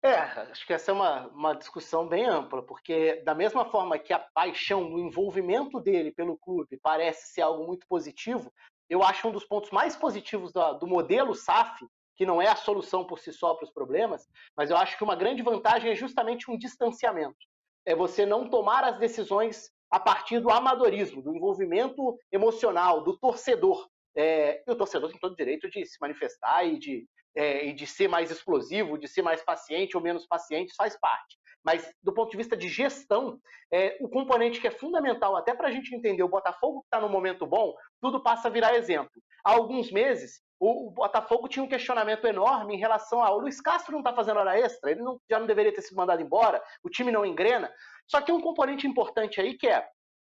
[0.04, 4.12] É, acho que essa é uma, uma discussão bem ampla, porque da mesma forma que
[4.12, 8.52] a paixão, o envolvimento dele pelo clube parece ser algo muito positivo,
[8.90, 12.56] eu acho um dos pontos mais positivos do, do modelo SAF, que não é a
[12.56, 15.94] solução por si só para os problemas, mas eu acho que uma grande vantagem é
[15.94, 17.46] justamente um distanciamento.
[17.86, 23.86] É você não tomar as decisões a partir do amadorismo, do envolvimento emocional, do torcedor.
[24.16, 27.72] É, e o torcedor tem todo o direito de se manifestar e de é, e
[27.72, 31.38] de ser mais explosivo, de ser mais paciente ou menos paciente, faz parte.
[31.64, 33.38] Mas do ponto de vista de gestão,
[33.72, 37.00] é, o componente que é fundamental até para a gente entender o Botafogo que está
[37.00, 39.12] no momento bom, tudo passa a virar exemplo.
[39.44, 43.98] Há alguns meses, o, Botafogo tinha um questionamento enorme em relação ao Luiz Castro não
[43.98, 47.10] está fazendo hora extra, ele não, já não deveria ter sido mandado embora, o time
[47.10, 47.68] não engrena.
[48.06, 49.84] Só que um componente importante aí que é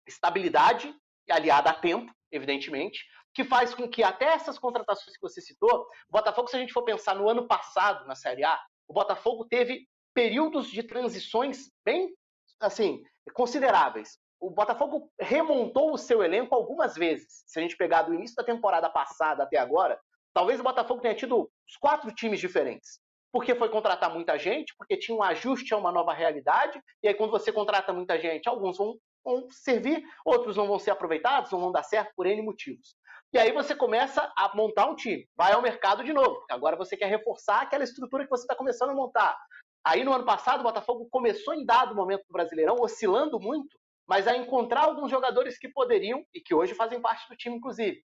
[0.07, 0.91] estabilidade,
[1.29, 6.11] aliada a tempo, evidentemente, que faz com que até essas contratações que você citou, o
[6.11, 9.87] Botafogo, se a gente for pensar no ano passado na Série A, o Botafogo teve
[10.11, 12.11] períodos de transições bem,
[12.59, 12.99] assim,
[13.33, 14.17] consideráveis.
[14.39, 17.43] O Botafogo remontou o seu elenco algumas vezes.
[17.45, 19.99] Se a gente pegar do início da temporada passada até agora,
[20.35, 22.99] talvez o Botafogo tenha tido os quatro times diferentes.
[23.31, 27.13] porque foi contratar muita gente, porque tinha um ajuste a uma nova realidade, e aí
[27.13, 28.95] quando você contrata muita gente, alguns vão,
[29.25, 32.95] vão servir, outros não vão ser aproveitados, não vão dar certo por N motivos.
[33.33, 36.77] E aí você começa a montar um time, vai ao mercado de novo, porque agora
[36.77, 39.37] você quer reforçar aquela estrutura que você está começando a montar.
[39.83, 44.29] Aí no ano passado o Botafogo começou em dado momento do Brasileirão, oscilando muito, mas
[44.29, 48.01] a encontrar alguns jogadores que poderiam e que hoje fazem parte do time, inclusive.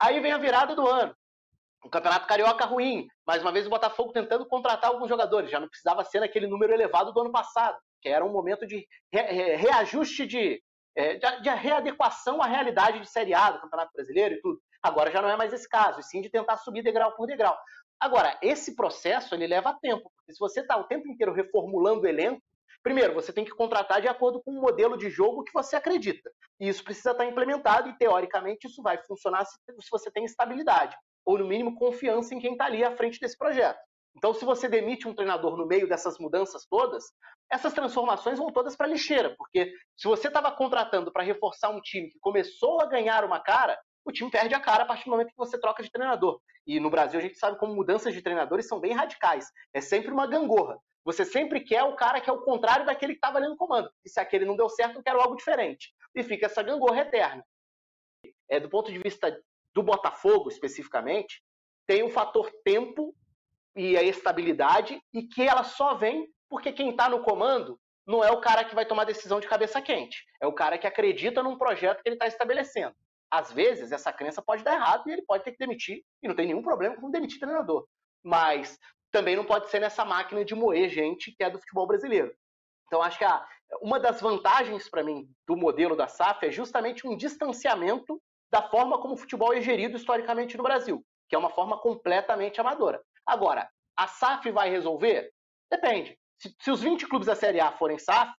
[0.00, 1.14] Aí vem a virada do ano.
[1.84, 3.06] O Campeonato Carioca ruim.
[3.26, 5.50] Mais uma vez o Botafogo tentando contratar alguns jogadores.
[5.50, 8.86] Já não precisava ser naquele número elevado do ano passado, que era um momento de
[9.12, 10.62] reajuste de,
[10.96, 14.60] é, de, de readequação à realidade de Série A do Campeonato Brasileiro e tudo.
[14.82, 17.56] Agora já não é mais esse caso, e sim de tentar subir degrau por degrau.
[18.00, 22.06] Agora, esse processo ele leva tempo, porque se você está o tempo inteiro reformulando o
[22.06, 22.42] elenco,
[22.82, 26.30] Primeiro, você tem que contratar de acordo com o modelo de jogo que você acredita.
[26.58, 29.56] E isso precisa estar implementado e, teoricamente, isso vai funcionar se,
[29.88, 33.78] você tem estabilidade, ou, no mínimo, confiança em quem está ali à frente desse projeto.
[34.16, 37.04] Então, se você demite um treinador no meio dessas mudanças todas,
[37.50, 42.10] essas transformações vão todas para lixeira, porque se você estava contratando para reforçar um time
[42.10, 45.28] que começou a ganhar uma cara, o time perde a cara a partir do momento
[45.28, 46.40] que você troca de treinador.
[46.66, 49.46] E no Brasil a gente sabe como mudanças de treinadores são bem radicais.
[49.72, 50.78] É sempre uma gangorra.
[51.04, 53.90] Você sempre quer o cara que é o contrário daquele que estava ali no comando.
[54.04, 55.92] E se aquele não deu certo, eu quero algo diferente.
[56.14, 57.44] E fica essa gangorra eterna.
[58.48, 59.36] É, do ponto de vista
[59.74, 61.42] do Botafogo, especificamente,
[61.86, 63.14] tem o fator tempo
[63.74, 68.30] e a estabilidade, e que ela só vem porque quem está no comando não é
[68.30, 70.24] o cara que vai tomar decisão de cabeça quente.
[70.40, 72.94] É o cara que acredita num projeto que ele está estabelecendo.
[73.30, 76.34] Às vezes, essa crença pode dar errado e ele pode ter que demitir, e não
[76.34, 77.86] tem nenhum problema com demitir treinador.
[78.22, 78.78] Mas
[79.10, 82.34] também não pode ser nessa máquina de moer gente que é do futebol brasileiro.
[82.86, 83.46] Então, acho que a,
[83.80, 88.20] uma das vantagens para mim do modelo da SAF é justamente um distanciamento
[88.52, 92.60] da forma como o futebol é gerido historicamente no Brasil, que é uma forma completamente
[92.60, 93.02] amadora.
[93.26, 95.32] Agora, a SAF vai resolver?
[95.70, 96.18] Depende.
[96.38, 98.30] Se, se os 20 clubes da Série A forem SAF,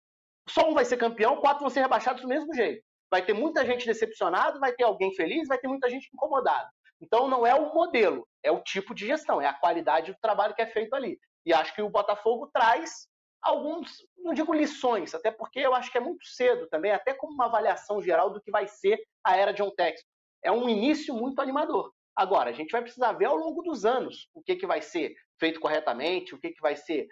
[0.48, 2.84] só um vai ser campeão, quatro vão ser rebaixados do mesmo jeito.
[3.10, 6.68] Vai ter muita gente decepcionada, vai ter alguém feliz, vai ter muita gente incomodada.
[7.00, 10.54] Então não é o modelo, é o tipo de gestão, é a qualidade do trabalho
[10.54, 11.18] que é feito ali.
[11.44, 13.08] E acho que o Botafogo traz
[13.42, 17.34] alguns, não digo lições, até porque eu acho que é muito cedo também, até como
[17.34, 20.08] uma avaliação geral do que vai ser a era John Texton.
[20.42, 21.92] É um início muito animador.
[22.14, 25.14] Agora, a gente vai precisar ver ao longo dos anos o que, que vai ser
[25.38, 27.08] feito corretamente, o que, que vai ser,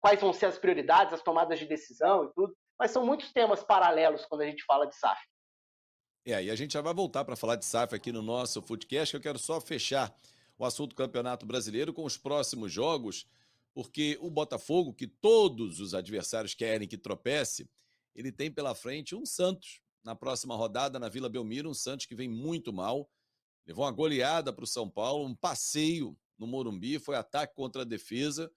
[0.00, 2.56] quais vão ser as prioridades, as tomadas de decisão e tudo.
[2.78, 5.20] Mas são muitos temas paralelos quando a gente fala de SAF.
[6.24, 9.12] É, e a gente já vai voltar para falar de SAF aqui no nosso Footcast,
[9.12, 10.14] que eu quero só fechar
[10.56, 13.26] o assunto do Campeonato Brasileiro com os próximos jogos,
[13.74, 17.68] porque o Botafogo, que todos os adversários querem que tropece,
[18.14, 19.80] ele tem pela frente um Santos.
[20.04, 23.10] Na próxima rodada na Vila Belmiro, um Santos que vem muito mal,
[23.66, 27.84] levou uma goleada para o São Paulo, um passeio no Morumbi, foi ataque contra a
[27.84, 28.50] defesa.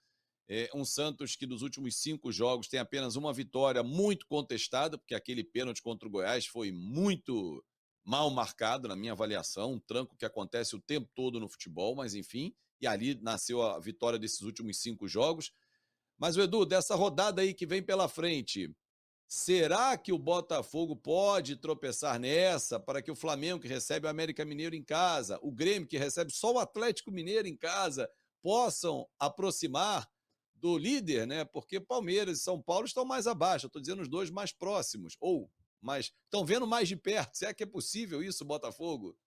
[0.47, 5.15] É um Santos que dos últimos cinco jogos tem apenas uma vitória muito contestada, porque
[5.15, 7.63] aquele pênalti contra o Goiás foi muito
[8.04, 12.15] mal marcado na minha avaliação, um tranco que acontece o tempo todo no futebol, mas
[12.15, 15.51] enfim, e ali nasceu a vitória desses últimos cinco jogos.
[16.17, 18.73] Mas, Edu, dessa rodada aí que vem pela frente,
[19.27, 24.45] será que o Botafogo pode tropeçar nessa para que o Flamengo, que recebe o América
[24.45, 28.09] Mineiro em casa, o Grêmio, que recebe só o Atlético Mineiro em casa,
[28.41, 30.07] possam aproximar
[30.55, 31.43] do líder, né?
[31.43, 33.65] Porque Palmeiras e São Paulo estão mais abaixo.
[33.65, 35.49] Estou dizendo os dois mais próximos, ou
[35.81, 37.35] mais estão vendo mais de perto.
[37.35, 39.17] Será que é possível isso, Botafogo?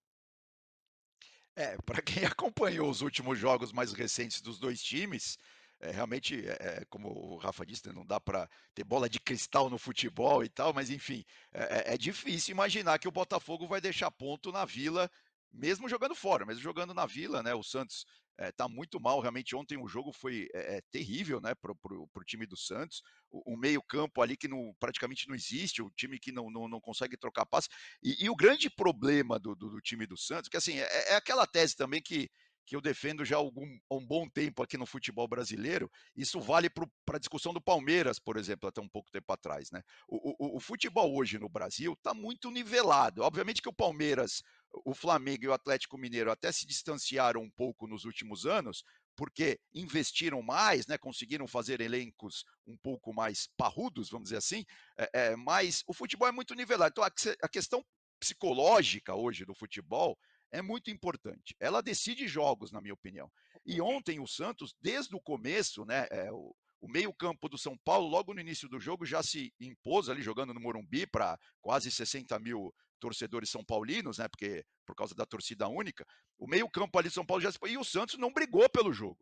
[1.57, 5.39] É, para quem acompanhou os últimos jogos mais recentes dos dois times,
[5.81, 9.21] é, realmente, é, é como o Rafa disse, né, não dá para ter bola de
[9.21, 13.67] cristal no futebol e tal, mas enfim, é, é, é difícil imaginar que o Botafogo
[13.69, 15.11] vai deixar ponto na Vila,
[15.53, 17.55] mesmo jogando fora, mesmo jogando na Vila, né?
[17.55, 18.05] O Santos
[18.39, 19.21] está é, muito mal.
[19.21, 23.03] Realmente, ontem o jogo foi é, terrível né, para o time do Santos.
[23.31, 26.81] O, o meio-campo ali que não, praticamente não existe, o time que não, não, não
[26.81, 27.69] consegue trocar passe.
[28.03, 31.17] E, e, o grande problema do, do, do, time do Santos, que assim, é, é
[31.17, 32.31] aquela tese também que,
[32.67, 35.91] que eu defendo já há algum, um bom tempo aqui no futebol brasileiro.
[36.17, 39.71] Isso vale para a discussão do Palmeiras, por exemplo, até um pouco tempo atrás.
[39.71, 39.83] Né?
[40.09, 43.23] O, o, o futebol hoje no Brasil está muito nivelado.
[43.23, 44.43] Obviamente que o Palmeiras
[44.85, 48.83] o Flamengo e o Atlético Mineiro até se distanciaram um pouco nos últimos anos,
[49.17, 54.65] porque investiram mais, né, conseguiram fazer elencos um pouco mais parrudos, vamos dizer assim,
[54.99, 56.91] é, é, mas o futebol é muito nivelado.
[56.93, 57.13] Então, a,
[57.43, 57.85] a questão
[58.19, 60.19] psicológica hoje do futebol
[60.55, 61.55] é muito importante.
[61.59, 63.31] Ela decide jogos, na minha opinião.
[63.67, 68.07] E ontem o Santos, desde o começo, né, é, o, o meio-campo do São Paulo,
[68.07, 72.39] logo no início do jogo, já se impôs ali jogando no Morumbi para quase 60
[72.39, 74.29] mil torcedores são paulinos, né?
[74.29, 76.07] Porque por causa da torcida única,
[76.39, 77.59] o meio-campo ali de São Paulo já se...
[77.67, 79.19] e o Santos não brigou pelo jogo.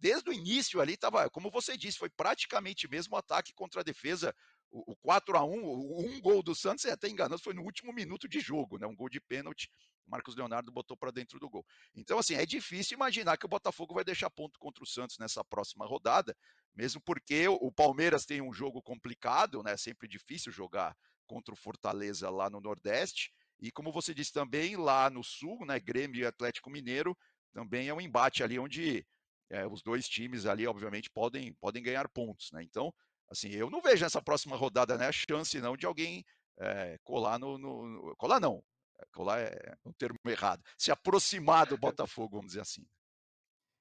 [0.00, 4.34] desde o início ali estava, como você disse, foi praticamente mesmo ataque contra a defesa.
[4.70, 7.62] O, o 4 a 1 o, um gol do Santos é até enganoso, foi no
[7.62, 8.86] último minuto de jogo, né?
[8.86, 9.68] Um gol de pênalti.
[10.06, 11.64] O Marcos Leonardo botou para dentro do gol.
[11.94, 15.44] Então, assim, é difícil imaginar que o Botafogo vai deixar ponto contra o Santos nessa
[15.44, 16.36] próxima rodada,
[16.74, 19.76] mesmo porque o Palmeiras tem um jogo complicado, né?
[19.76, 20.96] Sempre difícil jogar
[21.26, 23.32] contra o Fortaleza lá no Nordeste.
[23.58, 25.80] E como você disse também, lá no Sul, né?
[25.80, 27.16] Grêmio e Atlético Mineiro,
[27.52, 29.06] também é um embate ali onde
[29.50, 32.62] é, os dois times ali, obviamente, podem, podem ganhar pontos, né?
[32.62, 32.92] Então,
[33.28, 36.24] assim, eu não vejo nessa próxima rodada né, a chance não de alguém
[36.58, 38.62] é, colar no, no, Colar não.
[39.12, 40.62] Colar é um termo errado.
[40.78, 42.86] Se aproximar do Botafogo, vamos dizer assim.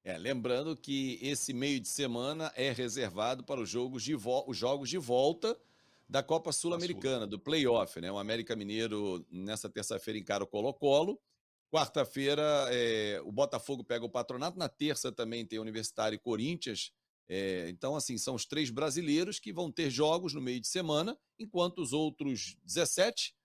[0.04, 4.90] É, lembrando que esse meio de semana é reservado para os jogos de, os jogos
[4.90, 5.60] de volta
[6.08, 8.12] da Copa Sul-Americana, do playoff, né?
[8.12, 11.20] O América Mineiro, nessa terça-feira, encara o Colo-Colo.
[11.72, 14.60] Quarta-feira, é, o Botafogo pega o Patronato.
[14.60, 16.92] Na terça também tem Universitário e Corinthians.
[17.28, 21.18] É, então, assim, são os três brasileiros que vão ter jogos no meio de semana,
[21.40, 23.36] enquanto os outros 17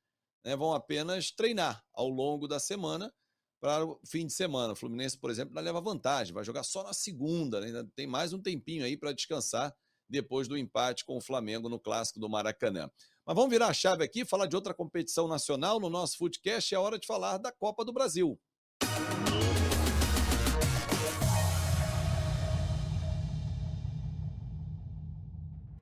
[0.45, 3.13] né, vão apenas treinar ao longo da semana
[3.61, 4.73] para o fim de semana.
[4.73, 7.69] O Fluminense, por exemplo, não leva vantagem, vai jogar só na segunda, né?
[7.69, 9.75] ainda tem mais um tempinho aí para descansar
[10.09, 12.91] depois do empate com o Flamengo no clássico do Maracanã.
[13.25, 16.75] Mas vamos virar a chave aqui, falar de outra competição nacional no nosso Footcast.
[16.75, 18.39] É hora de falar da Copa do Brasil.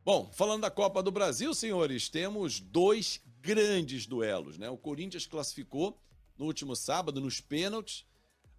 [0.09, 4.71] Bom, falando da Copa do Brasil, senhores, temos dois grandes duelos, né?
[4.71, 6.01] O Corinthians classificou
[6.39, 8.07] no último sábado nos pênaltis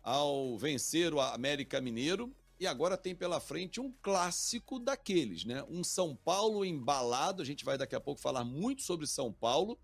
[0.04, 5.66] ao vencer o América Mineiro e agora tem pela frente um clássico daqueles, né?
[5.68, 7.42] Um São Paulo embalado.
[7.42, 9.76] A gente vai daqui a pouco falar muito sobre São Paulo,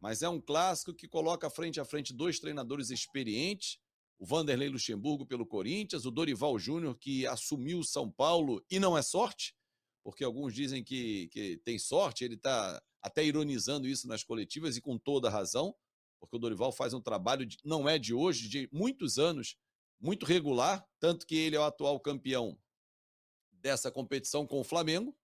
[0.00, 3.78] mas é um clássico que coloca frente a frente dois treinadores experientes.
[4.18, 8.98] O Vanderlei Luxemburgo pelo Corinthians, o Dorival Júnior que assumiu o São Paulo e não
[8.98, 9.54] é sorte,
[10.04, 14.80] porque alguns dizem que, que tem sorte, ele está até ironizando isso nas coletivas e
[14.80, 15.74] com toda razão,
[16.20, 19.56] porque o Dorival faz um trabalho, de, não é de hoje, de muitos anos,
[19.98, 22.58] muito regular, tanto que ele é o atual campeão
[23.50, 25.16] dessa competição com o Flamengo,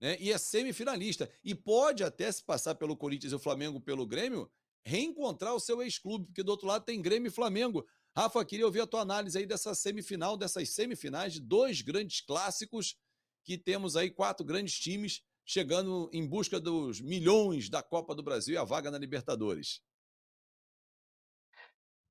[0.00, 0.16] né?
[0.18, 1.30] E é semifinalista.
[1.42, 4.50] E pode até se passar pelo Corinthians e o Flamengo pelo Grêmio,
[4.84, 7.86] reencontrar o seu ex-clube, porque do outro lado tem Grêmio e Flamengo.
[8.16, 12.96] Rafa, queria ouvir a tua análise aí dessa semifinal, dessas semifinais de dois grandes clássicos,
[13.44, 18.54] que temos aí quatro grandes times chegando em busca dos milhões da Copa do Brasil
[18.54, 19.82] e a vaga na Libertadores.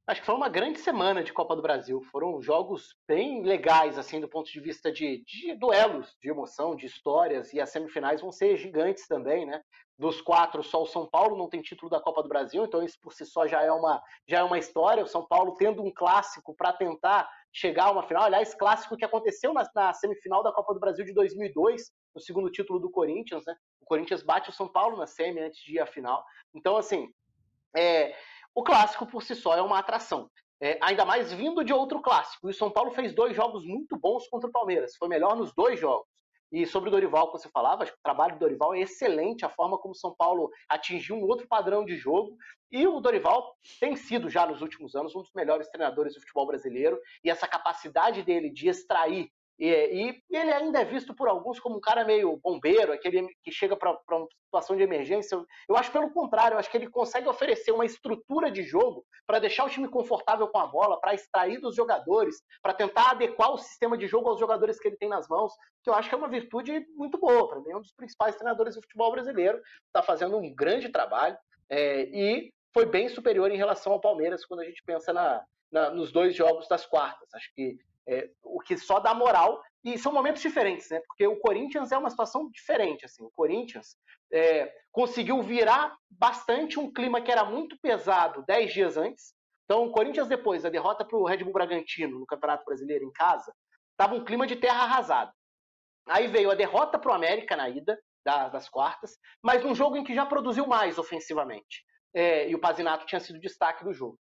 [0.06, 2.02] Acho que foi uma grande semana de Copa do Brasil.
[2.12, 6.86] Foram jogos bem legais, assim, do ponto de vista de, de, duelos, de emoção, de
[6.86, 9.62] histórias, e as semifinais vão ser gigantes também, né?
[9.98, 13.00] Dos quatro, só o São Paulo não tem título da Copa do Brasil, então isso
[13.02, 15.04] por si só já é uma, já é uma história.
[15.04, 18.24] O São Paulo tendo um clássico para tentar chegar a uma final.
[18.24, 22.49] Aliás, clássico que aconteceu na, na, semifinal da Copa do Brasil de 2002, no segundo
[22.49, 23.56] título do Corinthians, né?
[23.80, 26.26] O Corinthians bate o São Paulo na semi antes de ir à final.
[26.54, 27.08] Então, assim,
[27.76, 28.16] é,
[28.56, 30.30] o clássico por si só é uma atração.
[30.62, 32.47] É, ainda mais vindo de outro clássico.
[32.47, 34.95] E o São Paulo fez dois jogos muito bons contra o Palmeiras.
[34.95, 36.08] Foi melhor nos dois jogos.
[36.54, 39.76] E sobre o Dorival que você falava, o trabalho do Dorival é excelente, a forma
[39.76, 42.38] como São Paulo atingiu um outro padrão de jogo.
[42.72, 46.45] E o Dorival tem sido já nos últimos anos um dos melhores treinadores do futebol
[46.45, 46.99] brasileiro.
[47.24, 51.78] E essa capacidade dele de extrair e, e, ele ainda é visto por alguns como
[51.78, 55.38] um cara meio bombeiro, aquele que chega para uma situação de emergência.
[55.70, 59.39] Eu acho pelo contrário, eu acho que ele consegue oferecer uma estrutura de jogo para
[59.39, 63.58] deixar o time confortável com a bola, para extrair dos jogadores, para tentar adequar o
[63.58, 66.18] sistema de jogo aos jogadores que ele tem nas mãos, que eu acho que é
[66.18, 67.47] uma virtude muito boa.
[67.47, 71.38] Para mim, é um dos principais treinadores do futebol brasileiro, está fazendo um grande trabalho
[71.70, 75.89] é, e foi bem superior em relação ao Palmeiras quando a gente pensa na, na,
[75.91, 77.30] nos dois jogos das quartas.
[77.34, 77.78] Acho que
[78.08, 81.01] é, o que só dá moral, e são momentos diferentes, né?
[81.08, 83.24] Porque o Corinthians é uma situação diferente, assim.
[83.24, 83.97] O Corinthians
[84.32, 89.34] é, conseguiu virar bastante um clima que era muito pesado dez dias antes.
[89.66, 93.12] Então, o Corinthians, depois da derrota para o Red Bull Bragantino no Campeonato Brasileiro em
[93.12, 93.54] casa,
[93.91, 95.34] estava um clima de terra arrasada.
[96.08, 99.97] Aí veio a derrota para o América na ida das, das, quartas, mas num jogo
[99.97, 101.84] em que já produziu mais ofensivamente.
[102.14, 104.20] É, e o Pazinato tinha sido destaque do jogo.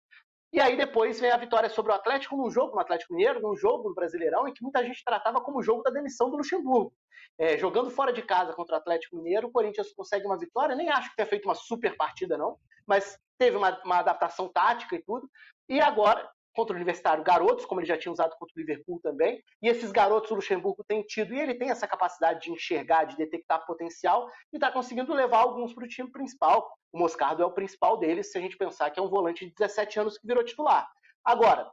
[0.52, 3.56] E aí depois vem a vitória sobre o Atlético num jogo, no Atlético Mineiro, num
[3.56, 6.92] jogo no Brasileirão, em que muita gente tratava como jogo da demissão do Luxemburgo.
[7.38, 10.90] É, jogando fora de casa contra o Atlético Mineiro, o Corinthians consegue uma vitória, nem
[10.90, 15.02] acho que tenha feito uma super partida, não, mas teve uma, uma adaptação tática e
[15.02, 15.26] tudo.
[15.68, 19.42] E agora contra o Universitário garotos, como ele já tinha usado contra o Liverpool também,
[19.62, 23.16] e esses garotos o Luxemburgo tem tido, e ele tem essa capacidade de enxergar, de
[23.16, 26.70] detectar potencial, e está conseguindo levar alguns para o time principal.
[26.92, 29.52] O Moscardo é o principal deles, se a gente pensar que é um volante de
[29.54, 30.88] 17 anos que virou titular.
[31.24, 31.70] Agora,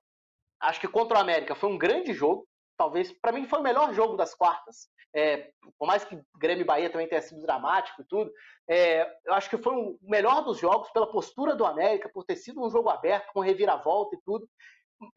[0.62, 2.48] acho que contra o América foi um grande jogo,
[2.80, 4.88] talvez, para mim foi o melhor jogo das quartas.
[5.14, 8.32] É, por mais que Grêmio e Bahia também tenha sido dramático e tudo,
[8.70, 12.38] é, eu acho que foi o melhor dos jogos pela postura do América, por ter
[12.38, 14.48] sido um jogo aberto, com reviravolta e tudo.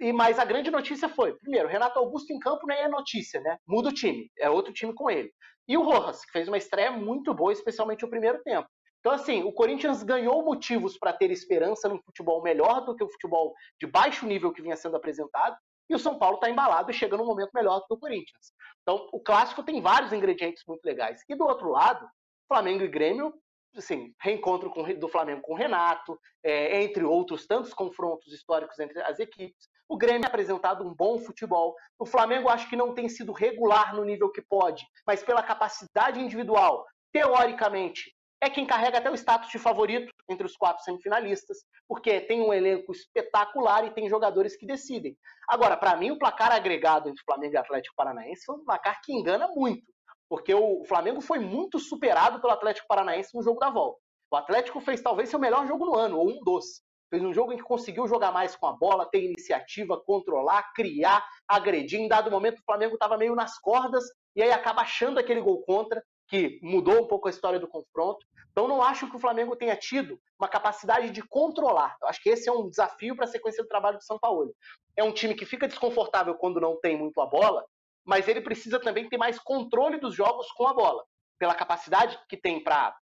[0.00, 3.58] E, mas a grande notícia foi, primeiro, Renato Augusto em campo nem é notícia, né?
[3.66, 5.30] Muda o time, é outro time com ele.
[5.68, 8.68] E o Rojas, que fez uma estreia muito boa, especialmente o primeiro tempo.
[8.98, 13.08] Então, assim, o Corinthians ganhou motivos para ter esperança num futebol melhor do que o
[13.08, 15.56] futebol de baixo nível que vinha sendo apresentado,
[15.92, 18.52] e o São Paulo está embalado e chega num momento melhor do que o Corinthians.
[18.80, 21.22] Então, o clássico tem vários ingredientes muito legais.
[21.28, 22.08] E do outro lado,
[22.48, 23.32] Flamengo e Grêmio,
[23.76, 29.00] assim, reencontro com, do Flamengo com o Renato, é, entre outros tantos confrontos históricos entre
[29.02, 29.68] as equipes.
[29.86, 31.74] O Grêmio tem apresentado um bom futebol.
[31.98, 36.18] O Flamengo acho que não tem sido regular no nível que pode, mas pela capacidade
[36.18, 42.20] individual, teoricamente, é quem carrega até o status de favorito entre os quatro semifinalistas, porque
[42.22, 45.16] tem um elenco espetacular e tem jogadores que decidem.
[45.48, 49.12] Agora, para mim, o placar agregado entre Flamengo e Atlético Paranaense foi um placar que
[49.12, 49.84] engana muito,
[50.28, 54.00] porque o Flamengo foi muito superado pelo Atlético Paranaense no jogo da volta.
[54.28, 56.82] O Atlético fez talvez seu melhor jogo no ano, ou um dos.
[57.10, 61.24] Fez um jogo em que conseguiu jogar mais com a bola, ter iniciativa, controlar, criar,
[61.46, 62.00] agredir.
[62.00, 64.02] Em dado momento, o Flamengo estava meio nas cordas
[64.34, 66.02] e aí acaba achando aquele gol contra,
[66.32, 68.26] que mudou um pouco a história do confronto.
[68.50, 71.94] Então, não acho que o Flamengo tenha tido uma capacidade de controlar.
[72.00, 74.50] Eu acho que esse é um desafio para a sequência do trabalho do São Paulo.
[74.96, 77.62] É um time que fica desconfortável quando não tem muito a bola,
[78.02, 81.04] mas ele precisa também ter mais controle dos jogos com a bola,
[81.38, 82.96] pela capacidade que tem para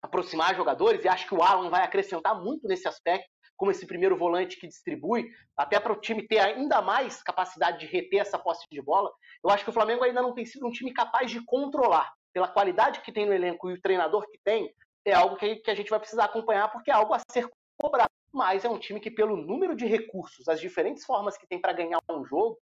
[0.00, 3.26] aproximar jogadores, e acho que o Alan vai acrescentar muito nesse aspecto,
[3.56, 7.86] como esse primeiro volante que distribui, até para o time ter ainda mais capacidade de
[7.86, 9.10] reter essa posse de bola.
[9.42, 12.12] Eu acho que o Flamengo ainda não tem sido um time capaz de controlar.
[12.36, 14.70] Pela qualidade que tem no elenco e o treinador que tem,
[15.06, 18.10] é algo que, que a gente vai precisar acompanhar, porque é algo a ser cobrado.
[18.30, 21.72] Mas é um time que, pelo número de recursos, as diferentes formas que tem para
[21.72, 22.60] ganhar um jogo,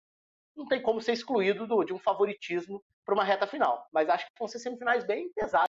[0.55, 3.87] não tem como ser excluído do, de um favoritismo para uma reta final.
[3.91, 5.67] Mas acho que vão ser semifinais bem pesadas.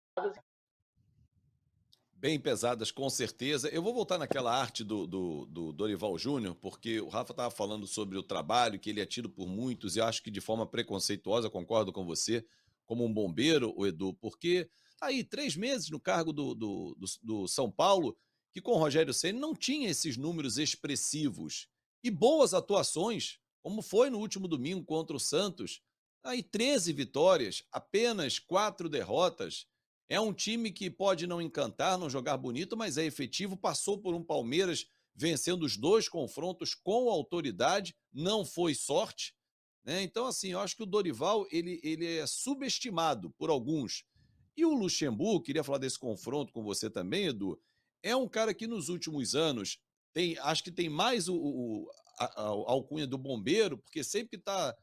[2.14, 3.68] Bem pesadas, com certeza.
[3.68, 7.86] Eu vou voltar naquela arte do, do, do Dorival Júnior, porque o Rafa estava falando
[7.86, 11.50] sobre o trabalho que ele é tido por muitos, e acho que de forma preconceituosa,
[11.50, 12.46] concordo com você,
[12.90, 14.68] como um bombeiro, o Edu, porque
[15.00, 18.18] Está aí três meses no cargo do, do, do, do São Paulo,
[18.52, 21.68] que com o Rogério Senna não tinha esses números expressivos
[22.04, 25.80] e boas atuações, como foi no último domingo contra o Santos.
[26.22, 29.66] Aí 13 vitórias, apenas quatro derrotas.
[30.06, 33.56] É um time que pode não encantar, não jogar bonito, mas é efetivo.
[33.56, 39.34] Passou por um Palmeiras vencendo os dois confrontos com autoridade, não foi sorte.
[39.84, 40.02] Né?
[40.02, 44.04] Então, assim, eu acho que o Dorival ele, ele é subestimado por alguns.
[44.56, 47.58] E o Luxemburgo, queria falar desse confronto com você também, Edu,
[48.02, 49.78] é um cara que nos últimos anos
[50.12, 54.36] tem, acho que tem mais o, o a, a, alcunha do bombeiro, porque sempre que
[54.36, 54.76] está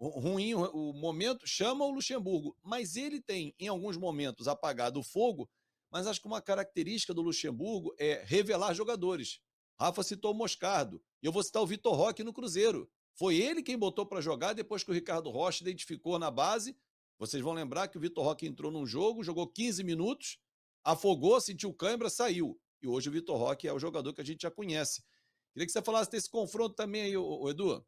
[0.00, 2.56] ruim o momento, chama o Luxemburgo.
[2.62, 5.50] Mas ele tem, em alguns momentos, apagado o fogo,
[5.90, 9.40] mas acho que uma característica do Luxemburgo é revelar jogadores.
[9.78, 12.90] Rafa citou o Moscardo, e eu vou citar o Vitor Roque no Cruzeiro.
[13.18, 16.76] Foi ele quem botou para jogar depois que o Ricardo Rocha identificou na base
[17.18, 20.38] vocês vão lembrar que o Vitor Roque entrou num jogo, jogou 15 minutos,
[20.84, 22.58] afogou, sentiu cãibra, saiu.
[22.80, 25.02] E hoje o Vitor Roque é o jogador que a gente já conhece.
[25.52, 27.84] Queria que você falasse desse confronto também aí, o Edu.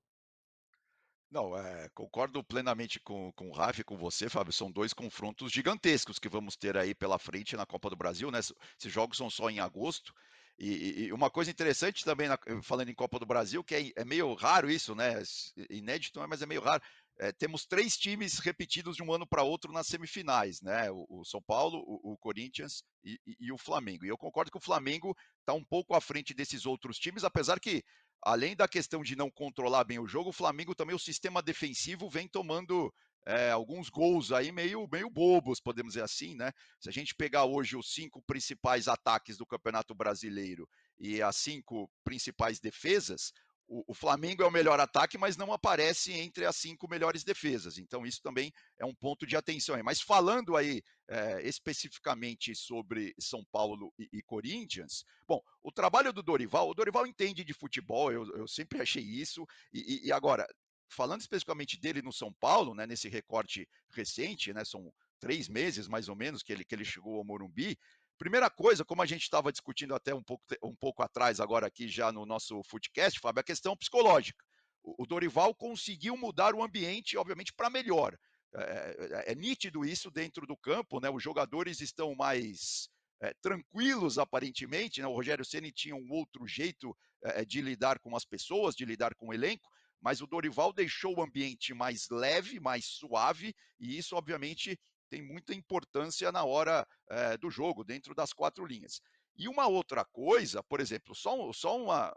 [1.30, 4.52] Não, é, concordo plenamente com, com o Rafa e com você, Fábio.
[4.52, 8.40] São dois confrontos gigantescos que vamos ter aí pela frente na Copa do Brasil, né?
[8.40, 10.12] Esses jogos são só em agosto.
[10.60, 14.04] E, e uma coisa interessante também, na, falando em Copa do Brasil, que é, é,
[14.04, 15.22] meio raro isso, né?
[15.70, 16.82] Inédito, mas é meio raro
[17.20, 20.90] é, temos três times repetidos de um ano para outro nas semifinais, né?
[20.90, 24.06] O, o São Paulo, o, o Corinthians e, e, e, o Flamengo.
[24.06, 27.60] E eu concordo que o Flamengo está um pouco à frente desses outros times, apesar
[27.60, 27.84] que,
[28.22, 32.08] além da questão de não controlar bem o jogo, o Flamengo também, o sistema defensivo
[32.08, 32.92] vem tomando
[33.26, 36.52] é, alguns gols aí meio, meio bobos, podemos dizer assim, né?
[36.78, 40.68] Se a gente pegar hoje os cinco principais ataques do Campeonato Brasileiro
[40.98, 43.32] e as cinco principais defesas,
[43.70, 47.78] o, Flamengo é o melhor ataque, mas não aparece entre as cinco melhores defesas.
[47.78, 49.80] Então, isso também é um ponto de atenção.
[49.84, 56.22] Mas falando aí é, especificamente sobre São Paulo e, e, Corinthians, bom, o trabalho do
[56.22, 60.44] Dorival, o Dorival entende de futebol, eu, eu sempre achei isso, e, e, agora,
[60.90, 66.08] falando especificamente dele no São Paulo, né, nesse recorte recente, né, são três meses mais
[66.08, 67.78] ou menos que ele, que ele chegou ao Morumbi,
[68.20, 71.88] Primeira coisa, como a gente estava discutindo até um pouco, um pouco atrás, agora aqui
[71.88, 74.44] já no nosso Footcast, Fábio, a questão psicológica.
[74.82, 78.14] O, Dorival conseguiu mudar o ambiente, obviamente, para melhor.
[78.54, 81.08] É, é, é, nítido isso dentro do campo, né?
[81.08, 82.90] Os jogadores estão mais
[83.22, 85.00] é, tranquilos, aparentemente.
[85.00, 85.06] Né?
[85.06, 89.14] O Rogério Ceni tinha um outro jeito é, de lidar com as pessoas, de lidar
[89.14, 89.70] com o elenco.
[90.00, 94.78] Mas o Dorival deixou o ambiente mais leve, mais suave, e isso, obviamente,
[95.10, 99.00] tem muita importância na hora é, do jogo, dentro das quatro linhas.
[99.36, 102.12] E uma outra coisa, por exemplo, só, só uma,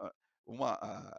[0.46, 1.18] uma,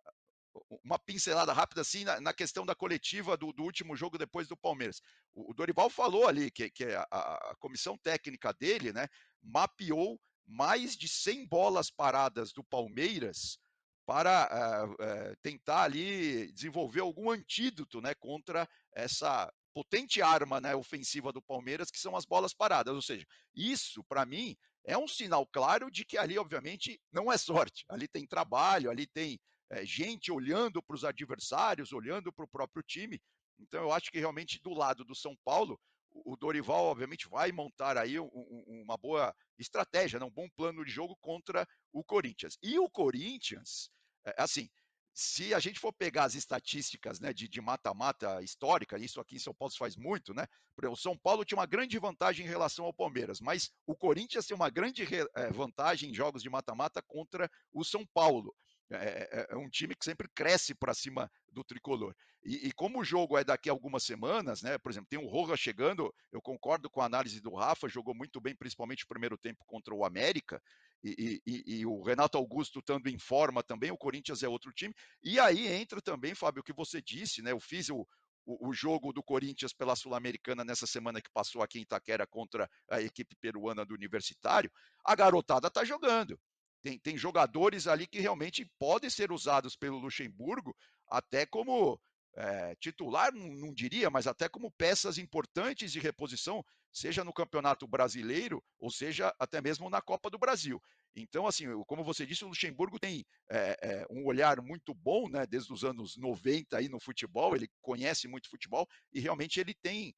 [0.83, 4.57] uma pincelada rápida assim na, na questão da coletiva do, do, último jogo depois do
[4.57, 5.01] Palmeiras.
[5.33, 9.07] O, o Dorival falou ali que, que a, a, comissão técnica dele né,
[9.41, 13.57] mapeou mais de 100 bolas paradas do Palmeiras
[14.05, 21.33] para uh, uh, tentar ali desenvolver algum antídoto né, contra essa potente arma né, ofensiva
[21.33, 22.93] do Palmeiras, que são as bolas paradas.
[22.93, 27.37] Ou seja, isso, para mim, é um sinal claro de que ali, obviamente, não é
[27.37, 27.83] sorte.
[27.89, 29.39] Ali tem trabalho, ali tem
[29.69, 33.19] é, gente olhando para os adversários, olhando para o próprio time.
[33.59, 35.79] Então, eu acho que realmente do lado do São Paulo,
[36.23, 40.25] o Dorival, obviamente, vai montar aí um, um, uma boa estratégia, né?
[40.25, 42.57] um bom plano de jogo contra o Corinthians.
[42.61, 43.89] E o Corinthians,
[44.25, 44.69] é, assim,
[45.13, 49.53] se a gente for pegar as estatísticas né, de mata-mata histórica, isso aqui em São
[49.53, 50.45] Paulo se faz muito, né?
[50.89, 54.53] O São Paulo tinha uma grande vantagem em relação ao Palmeiras, mas o Corinthians tem
[54.53, 58.53] uma grande é, vantagem em jogos de mata-mata contra o São Paulo.
[58.91, 62.15] É, é, é, um time que sempre cresce para cima do tricolor.
[62.43, 64.77] E, e, como o jogo é daqui a algumas semanas, né?
[64.77, 68.39] Por exemplo, tem o Roja chegando, eu concordo com a análise do Rafa, jogou muito
[68.39, 70.61] bem, principalmente o primeiro tempo contra o América,
[71.03, 74.93] e, e, e o Renato Augusto estando em forma também, o Corinthians é outro time.
[75.23, 77.51] E aí entra também, Fábio, o que você disse, né?
[77.51, 78.07] Eu fiz o,
[78.45, 83.01] o, jogo do Corinthians pela Sul-Americana nessa semana que passou aqui em Itaquera contra a
[83.01, 84.71] equipe peruana do Universitário.
[85.03, 86.39] A garotada tá jogando.
[86.85, 90.71] Tem, tem jogadores ali que realmente podem ser usados pelo Luxemburgo
[91.09, 91.99] até como
[92.35, 96.63] é, titular, não, não, diria, mas até como peças importantes de reposição,
[96.93, 100.79] seja no Campeonato Brasileiro ou seja até mesmo na Copa do Brasil.
[101.15, 105.43] Então, assim, como você disse, o Luxemburgo tem é, é, um olhar muito bom, né,
[105.47, 110.13] desde os anos 90 aí no futebol, ele conhece muito futebol e realmente ele tem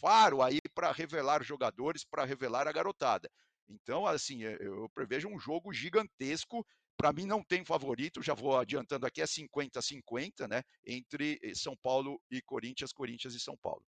[0.00, 3.28] faro aí para revelar jogadores, para revelar a garotada.
[3.70, 6.66] Então, assim, eh, eu prevejo um jogo gigantesco.
[6.96, 10.62] Para mim, não tem favorito, já vou adiantando aqui, é 50-50, né?
[10.84, 13.84] Entre eh, São Paulo e Corinthians, Corinthians e São Paulo.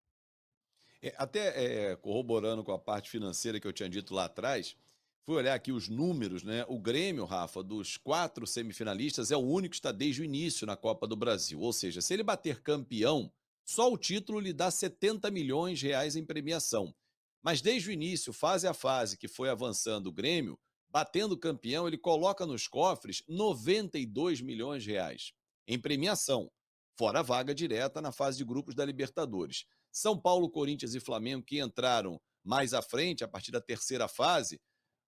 [1.02, 4.76] É, até é, corroborando com a parte financeira que eu tinha dito lá atrás,
[5.24, 6.64] fui olhar aqui os números, né?
[6.68, 10.76] O Grêmio, Rafa, dos quatro semifinalistas, é o único que está desde o início na
[10.76, 11.60] Copa do Brasil.
[11.60, 13.32] Ou seja, se ele bater campeão,
[13.64, 16.94] só o título lhe dá 70 milhões de reais em premiação.
[17.42, 21.98] Mas desde o início, fase a fase que foi avançando o Grêmio, batendo campeão, ele
[21.98, 25.32] coloca nos cofres 92 milhões de reais
[25.66, 26.50] em premiação,
[26.96, 29.64] fora a vaga direta na fase de grupos da Libertadores.
[29.90, 34.60] São Paulo, Corinthians e Flamengo, que entraram mais à frente, a partir da terceira fase,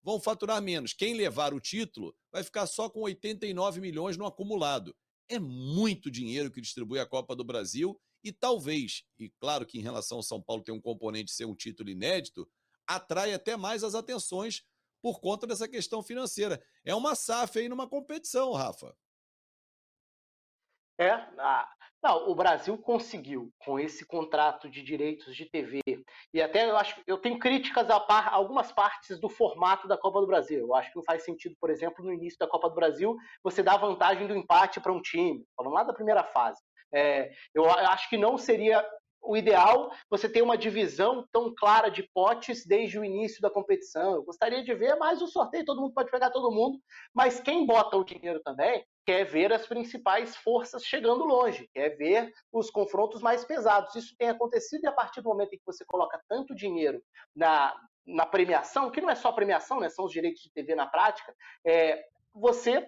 [0.02, 0.92] vão faturar menos.
[0.92, 4.94] Quem levar o título vai ficar só com 89 milhões no acumulado.
[5.28, 9.82] É muito dinheiro que distribui a Copa do Brasil e talvez, e claro que em
[9.82, 12.48] relação ao São Paulo tem um componente ser um título inédito,
[12.86, 14.64] atrai até mais as atenções
[15.02, 16.64] por conta dessa questão financeira.
[16.84, 18.96] É uma SAF aí numa competição, Rafa.
[20.98, 21.68] É, ah,
[22.04, 25.80] não, o Brasil conseguiu com esse contrato de direitos de TV
[26.32, 30.20] e até eu acho eu tenho críticas a, par, algumas partes do formato da Copa
[30.20, 30.60] do Brasil.
[30.60, 33.62] Eu acho que não faz sentido, por exemplo, no início da Copa do Brasil você
[33.62, 36.60] dar vantagem do empate para um time, falando lá da primeira fase.
[36.94, 38.84] É, eu acho que não seria
[39.24, 44.14] o ideal você ter uma divisão tão clara de potes desde o início da competição.
[44.14, 46.78] Eu gostaria de ver mais o sorteio, todo mundo pode pegar todo mundo,
[47.12, 52.32] mas quem bota o dinheiro também quer ver as principais forças chegando longe, quer ver
[52.52, 53.94] os confrontos mais pesados.
[53.94, 57.02] Isso tem acontecido e a partir do momento em que você coloca tanto dinheiro
[57.34, 57.74] na,
[58.06, 61.34] na premiação, que não é só premiação, né, são os direitos de TV na prática,
[61.66, 62.86] é, você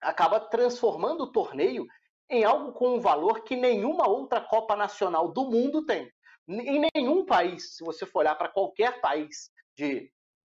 [0.00, 1.86] acaba transformando o torneio
[2.30, 6.10] em algo com um valor que nenhuma outra Copa Nacional do mundo tem.
[6.48, 10.10] Em nenhum país, se você for olhar para qualquer país de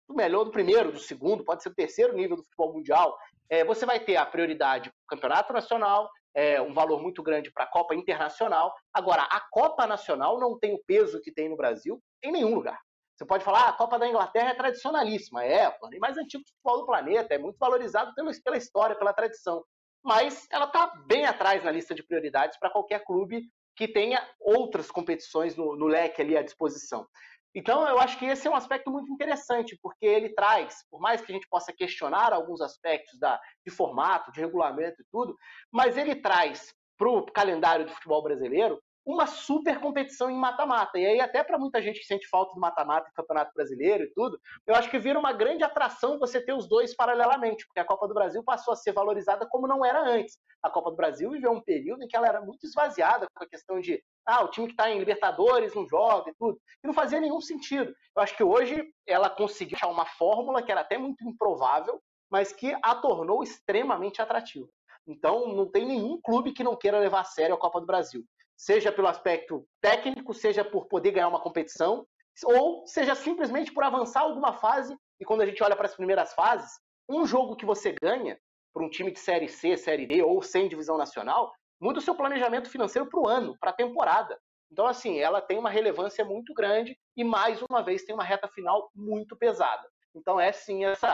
[0.07, 3.17] do melhor, do primeiro, do segundo, pode ser o terceiro nível do futebol mundial,
[3.49, 7.51] é, você vai ter a prioridade para o Campeonato Nacional, é, um valor muito grande
[7.51, 8.73] para a Copa Internacional.
[8.93, 12.79] Agora, a Copa Nacional não tem o peso que tem no Brasil em nenhum lugar.
[13.15, 15.43] Você pode falar, ah, a Copa da Inglaterra é tradicionalíssima.
[15.43, 19.63] É, o mais antigo futebol do planeta, é muito valorizado pela história, pela tradição
[20.05, 24.91] mas ela está bem atrás na lista de prioridades para qualquer clube que tenha outras
[24.91, 27.07] competições no, no, leque ali à disposição.
[27.55, 31.21] Então, eu acho que esse é um aspecto muito interessante, porque ele traz, por mais
[31.21, 35.35] que a gente possa questionar alguns aspectos da, de formato, de regulamento e tudo,
[35.71, 40.97] mas ele traz para o calendário do futebol brasileiro uma super competição em mata-mata.
[40.97, 44.11] E aí, até para muita gente que sente falta do mata-mata do Campeonato Brasileiro e
[44.13, 47.85] tudo, eu acho que vira uma grande atração você ter os dois paralelamente, porque a
[47.85, 50.39] Copa do Brasil passou a ser valorizada como não era antes.
[50.63, 53.47] A Copa do Brasil viveu um período em que ela era muito esvaziada com a
[53.47, 56.93] questão de ah, o time que está em Libertadores não joga e tudo, e não
[56.93, 57.93] fazia nenhum sentido.
[58.15, 62.01] Eu acho que hoje ela conseguiu achar uma fórmula que era até muito improvável,
[62.31, 64.67] mas que a tornou extremamente atrativa.
[65.07, 68.25] Então, não tem nenhum clube que não queira levar a sério a Copa do Brasil
[68.57, 72.05] seja pelo aspecto técnico, seja por poder ganhar uma competição,
[72.43, 74.95] ou seja simplesmente por avançar alguma fase.
[75.19, 76.71] E quando a gente olha para as primeiras fases,
[77.07, 78.37] um jogo que você ganha
[78.73, 82.15] para um time de Série C, Série D ou sem divisão nacional, muda o seu
[82.15, 84.37] planejamento financeiro para o ano, para a temporada.
[84.71, 88.47] Então, assim, ela tem uma relevância muito grande e, mais uma vez, tem uma reta
[88.49, 89.87] final muito pesada.
[90.13, 91.13] Então, é sim essa,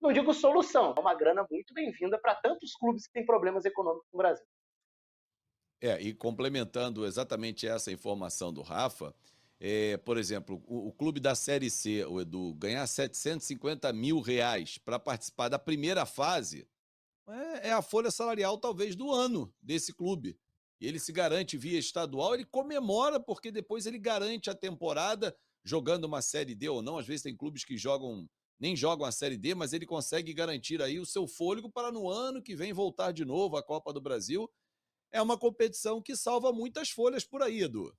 [0.00, 4.08] não digo solução, é uma grana muito bem-vinda para tantos clubes que têm problemas econômicos
[4.12, 4.46] no Brasil.
[5.84, 9.12] É, e complementando exatamente essa informação do Rafa,
[9.58, 14.78] é, por exemplo, o, o, clube da Série C, o Edu, ganhar 750 mil reais
[14.78, 16.68] para participar da primeira fase
[17.26, 20.38] é, é, a folha salarial, talvez, do ano desse clube.
[20.80, 26.22] Ele se garante via estadual, ele comemora, porque depois ele garante a temporada jogando uma
[26.22, 26.96] Série D ou não.
[26.96, 28.28] Às vezes tem clubes que jogam
[28.58, 32.08] nem jogam a Série D, mas ele consegue garantir aí o seu fôlego para no
[32.08, 34.48] ano que vem voltar de novo à Copa do Brasil
[35.12, 37.94] é uma competição que salva muitas folhas por aí, Edu.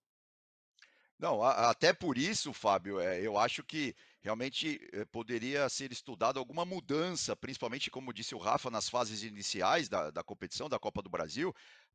[1.20, 6.66] Não, até por isso, Fábio, é, eu acho que realmente eh, poderia ser estudado alguma
[6.66, 11.09] mudança, principalmente, como disse o Rafa, nas fases iniciais da, da competição da Copa do
[11.09, 11.53] Brasil,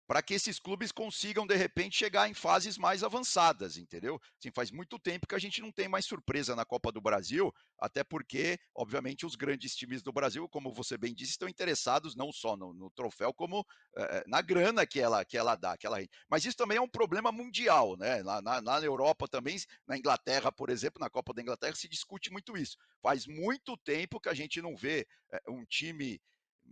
[0.09, 4.19] para que esses clubes consigam, de repente, chegar em fases mais avançadas, entendeu?
[4.39, 7.55] Assim, faz muito tempo que a gente não tem mais surpresa na Copa do Brasil,
[7.79, 12.33] até porque, obviamente, os grandes times do Brasil, como você bem disse, estão interessados não
[12.33, 13.67] só no, no troféu, como
[13.99, 15.77] é, na grana que ela, que ela dá.
[15.77, 15.99] Que ela...
[16.27, 18.23] Mas isso também é um problema mundial, né?
[18.23, 22.33] Na, na, na Europa também, na Inglaterra, por exemplo, na Copa da Inglaterra, se discute
[22.33, 22.79] muito isso.
[23.03, 26.19] Faz muito tempo que a gente não vê é, um time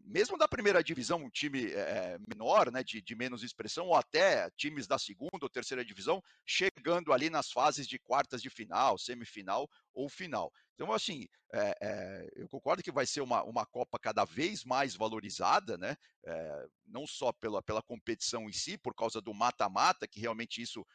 [0.05, 4.51] mesmo da primeira divisão, um time é, menor, né, de, de, menos expressão, ou até
[4.51, 9.69] times da segunda ou terceira divisão, chegando ali nas fases de quartas de final, semifinal
[9.95, 10.53] ou final.
[10.75, 14.95] Então, assim, é, é, eu concordo que vai ser uma, uma Copa cada vez mais
[14.95, 15.97] valorizada, né,
[16.87, 20.87] não só pela, pela competição em si, por causa do mata-mata, que realmente isso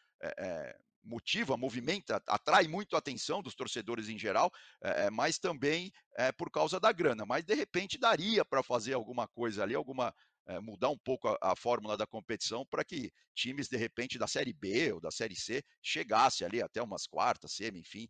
[1.03, 6.51] motiva, movimenta, atrai muito a atenção dos torcedores em geral, é, mas também é, por
[6.51, 7.25] causa da grana.
[7.25, 10.13] Mas de repente daria para fazer alguma coisa ali, alguma
[10.47, 14.27] é, mudar um pouco a, a fórmula da competição para que times de repente da
[14.27, 18.07] Série B ou da Série C chegassem ali até umas quartas, semi, enfim,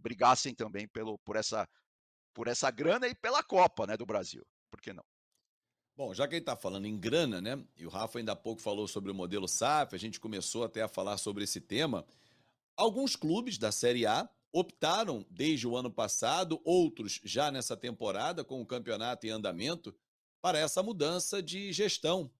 [0.00, 1.68] brigassem também pelo, por essa
[2.34, 4.42] por essa grana e pela Copa, né, do Brasil.
[4.70, 5.04] Por que não?
[5.94, 7.62] Bom, já que ele está falando em grana, né?
[7.76, 10.82] E o Rafa ainda há pouco falou sobre o modelo SAF, a gente começou até
[10.82, 12.06] a falar sobre esse tema.
[12.74, 18.60] Alguns clubes da Série A optaram desde o ano passado, outros já nessa temporada, com
[18.60, 19.94] o campeonato em andamento,
[20.40, 22.30] para essa mudança de gestão.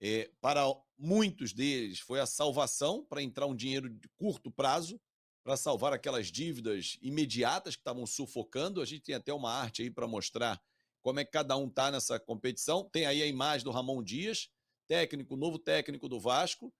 [0.00, 0.62] É, para
[0.98, 5.00] muitos deles foi a salvação para entrar um dinheiro de curto prazo,
[5.44, 8.82] para salvar aquelas dívidas imediatas que estavam sufocando.
[8.82, 10.60] A gente tem até uma arte aí para mostrar
[11.06, 12.90] como é que cada um está nessa competição.
[12.90, 14.50] Tem aí a imagem do Ramon Dias,
[14.88, 16.74] técnico, novo técnico do Vasco,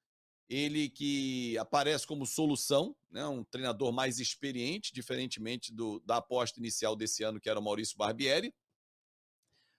[0.48, 6.96] ele que aparece como solução, né, um treinador mais experiente, diferentemente do, da aposta inicial
[6.96, 8.52] desse ano, que era o Maurício Barbieri.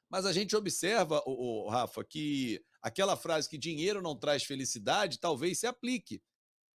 [0.10, 5.20] Mas a gente observa, o, o Rafa, que aquela frase que dinheiro não traz felicidade
[5.20, 6.24] talvez se aplique,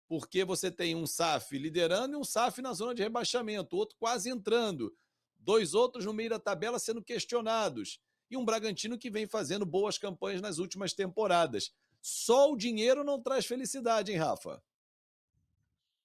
[0.09, 4.29] porque você tem um SAF liderando e um SAF na zona de rebaixamento, outro quase
[4.29, 4.93] entrando
[5.41, 9.99] dois outros no meio da tabela sendo questionados, e um Bragantino que vem fazendo boas
[9.99, 11.75] campanhas nas últimas temporadas.
[12.01, 14.63] Só o dinheiro não traz felicidade, hein, Rafa?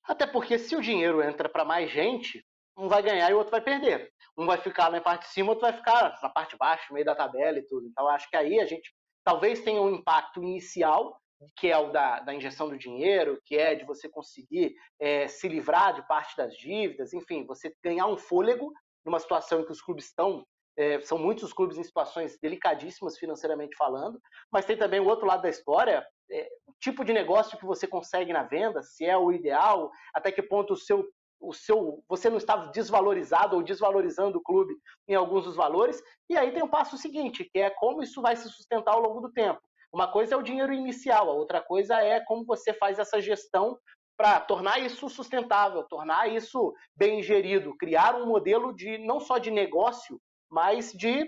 [0.04, 2.46] Até porque se o dinheiro entra para mais gente,
[2.78, 4.12] um vai ganhar e o outro vai perder.
[4.38, 6.86] Um vai ficar na parte de cima, o outro vai ficar na parte de baixo,
[6.90, 7.88] no meio da tabela e tudo.
[7.88, 11.20] Então acho que aí a gente talvez tenha um impacto inicial,
[11.58, 15.48] que é o da, da injeção do dinheiro, que é de você conseguir é, se
[15.48, 18.72] livrar de parte das dívidas, enfim, você ganhar um fôlego
[19.06, 20.46] numa situação em que os clubes estão,
[20.78, 24.20] é, são muitos os clubes em situações delicadíssimas financeiramente falando,
[24.52, 27.88] mas tem também o outro lado da história, é, o tipo de negócio que você
[27.88, 32.30] consegue na venda, se é o ideal, até que ponto o seu o seu, você
[32.30, 34.74] não estava desvalorizado ou desvalorizando o clube
[35.08, 36.02] em alguns dos valores.
[36.30, 39.22] E aí tem o passo seguinte, que é como isso vai se sustentar ao longo
[39.22, 39.62] do tempo.
[39.94, 43.78] Uma coisa é o dinheiro inicial, a outra coisa é como você faz essa gestão
[44.18, 49.52] para tornar isso sustentável, tornar isso bem gerido, criar um modelo de não só de
[49.52, 51.28] negócio, mas de,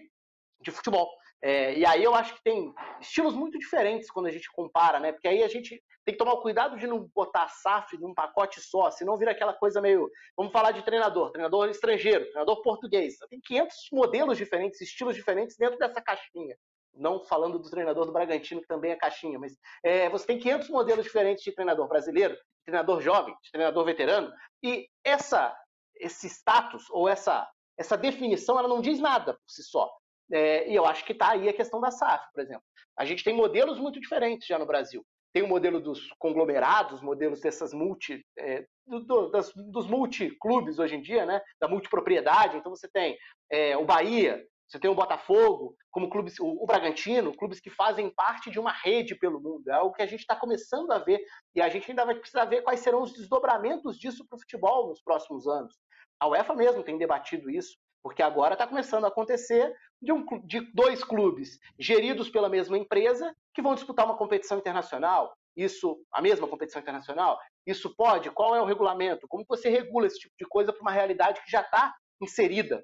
[0.61, 1.09] de futebol.
[1.41, 5.11] É, e aí eu acho que tem estilos muito diferentes quando a gente compara, né?
[5.11, 8.61] Porque aí a gente tem que tomar o cuidado de não botar SAF num pacote
[8.61, 10.09] só, senão vira aquela coisa meio.
[10.35, 13.17] Vamos falar de treinador, treinador estrangeiro, treinador português.
[13.29, 16.57] Tem 500 modelos diferentes, estilos diferentes dentro dessa caixinha.
[16.97, 20.69] Não falando do treinador do Bragantino, que também é caixinha, mas é, você tem 500
[20.69, 24.31] modelos diferentes de treinador brasileiro, de treinador jovem, de treinador veterano,
[24.63, 25.55] e essa,
[25.95, 29.89] esse status ou essa, essa definição ela não diz nada por si só.
[30.31, 32.63] É, e eu acho que está aí a questão da SAF, por exemplo.
[32.97, 35.05] A gente tem modelos muito diferentes já no Brasil.
[35.33, 41.01] Tem o modelo dos conglomerados, modelos dessas multi, é, do, das, dos multiclubes hoje em
[41.01, 41.41] dia, né?
[41.61, 42.57] da multipropriedade.
[42.57, 43.17] Então você tem
[43.51, 48.51] é, o Bahia, você tem o Botafogo, como clubes, o, Bragantino, clubes que fazem parte
[48.51, 49.69] de uma rede pelo mundo.
[49.69, 51.21] É algo que a gente está começando a ver
[51.55, 54.89] e a gente ainda vai precisar ver quais serão os desdobramentos disso para o futebol
[54.89, 55.73] nos próximos anos.
[56.19, 57.77] A UEFA mesmo tem debatido isso.
[58.03, 63.35] Porque agora está começando a acontecer de, um, de dois clubes geridos pela mesma empresa
[63.53, 65.35] que vão disputar uma competição internacional.
[65.57, 67.37] Isso, a mesma competição internacional?
[67.65, 68.31] Isso pode?
[68.31, 69.27] Qual é o regulamento?
[69.27, 72.81] Como você regula esse tipo de coisa para uma realidade que já está inserida,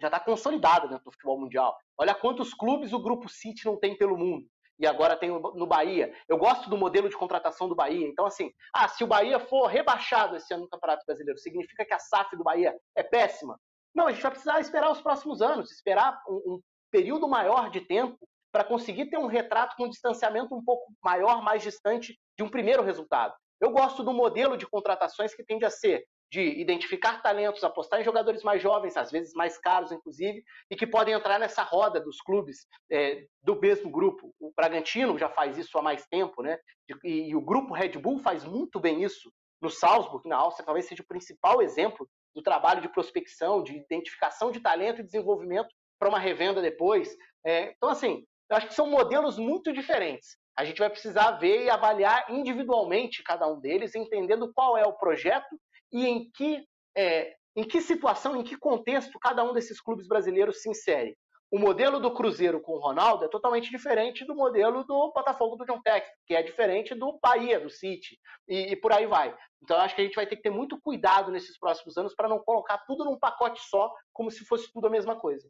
[0.00, 1.76] já está consolidada dentro do futebol mundial?
[1.96, 4.46] Olha quantos clubes o Grupo City não tem pelo mundo
[4.78, 6.14] e agora tem no Bahia.
[6.28, 8.06] Eu gosto do modelo de contratação do Bahia.
[8.06, 11.92] Então, assim, ah, se o Bahia for rebaixado esse ano no Campeonato Brasileiro, significa que
[11.92, 13.58] a SAF do Bahia é péssima?
[13.94, 17.80] Não, a gente vai precisar esperar os próximos anos, esperar um, um período maior de
[17.80, 18.16] tempo
[18.52, 22.48] para conseguir ter um retrato com um distanciamento um pouco maior, mais distante de um
[22.48, 23.34] primeiro resultado.
[23.60, 28.04] Eu gosto do modelo de contratações que tende a ser de identificar talentos, apostar em
[28.04, 32.20] jogadores mais jovens, às vezes mais caros, inclusive, e que podem entrar nessa roda dos
[32.20, 34.34] clubes é, do mesmo grupo.
[34.38, 36.58] O Bragantino já faz isso há mais tempo, né?
[37.04, 40.86] E, e, o grupo Red Bull faz muito bem isso no Salzburg, na Áustria, talvez
[40.86, 45.68] seja o principal exemplo do trabalho de prospecção, de identificação de talento e desenvolvimento
[45.98, 47.16] para uma revenda depois.
[47.44, 50.36] É, então, assim, eu acho que são modelos muito diferentes.
[50.56, 54.92] A gente vai precisar ver e avaliar individualmente cada um deles, entendendo qual é o
[54.92, 55.58] projeto
[55.92, 56.64] e em que,
[56.96, 61.16] é, em que situação, em que contexto cada um desses clubes brasileiros se insere.
[61.50, 65.64] O modelo do Cruzeiro com o Ronaldo é totalmente diferente do modelo do Botafogo do
[65.64, 69.34] John Tex, que é diferente do Bahia, do City, e, e por aí vai.
[69.62, 72.28] Então, acho que a gente vai ter que ter muito cuidado nesses próximos anos para
[72.28, 75.48] não colocar tudo num pacote só, como se fosse tudo a mesma coisa.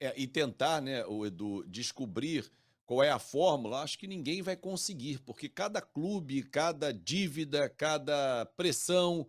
[0.00, 2.50] É, e tentar, né, o Edu, descobrir
[2.86, 8.46] qual é a fórmula, acho que ninguém vai conseguir, porque cada clube, cada dívida, cada
[8.56, 9.26] pressão,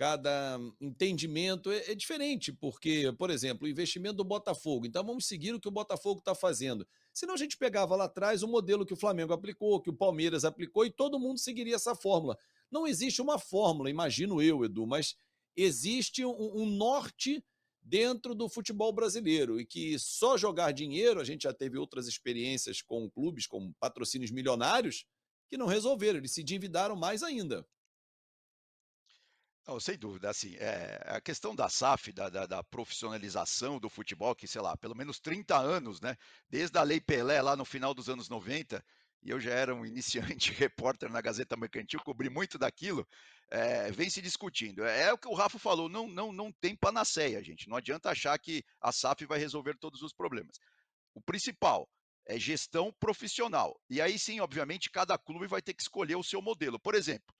[0.00, 4.86] cada entendimento é, é, diferente, porque, por exemplo, o investimento do Botafogo.
[4.86, 6.86] Então vamos seguir o que o Botafogo está fazendo.
[7.12, 10.42] Senão a gente pegava lá atrás o modelo que o Flamengo aplicou, que o Palmeiras
[10.42, 12.38] aplicou, e todo mundo seguiria essa fórmula.
[12.70, 15.16] Não existe uma fórmula, imagino eu, Edu, mas
[15.54, 17.44] existe um, um norte
[17.82, 22.82] dentro do futebol brasileiro e que só jogar dinheiro, a gente já teve outras experiências
[22.82, 25.06] com clubes com patrocínios milionários
[25.48, 27.66] que não resolveram, eles se endividaram mais ainda.
[29.66, 34.34] Não, sem dúvida, assim, é, a questão da SAF, da, da, da, profissionalização do futebol,
[34.34, 36.16] que, sei lá, pelo menos 30 anos, né,
[36.48, 38.84] desde a Lei Pelé, lá no final dos anos 90,
[39.22, 43.06] e eu já era um iniciante repórter na Gazeta Mercantil, cobri muito daquilo,
[43.50, 44.84] é, vem se discutindo.
[44.84, 48.10] É, é, o que o Rafa falou, não, não, não tem panaceia, gente, não adianta
[48.10, 50.56] achar que a SAF vai resolver todos os problemas.
[51.14, 51.88] O principal
[52.26, 56.40] é gestão profissional, e aí sim, obviamente, cada clube vai ter que escolher o seu
[56.40, 56.78] modelo.
[56.78, 57.34] Por exemplo,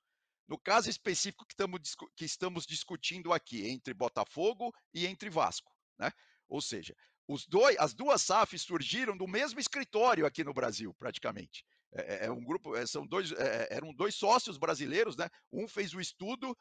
[0.49, 1.79] no caso específico que, tamo,
[2.17, 6.11] que estamos discutindo aqui, entre Botafogo e entre Vasco, né?
[6.49, 6.93] Ou seja,
[7.29, 11.65] os dois, as duas SAFs surgiram do mesmo escritório aqui no Brasil, praticamente.
[11.93, 15.29] É, é, é um grupo, é, são dois, é, é, eram dois sócios brasileiros, né?
[15.53, 16.57] Um fez o estudo,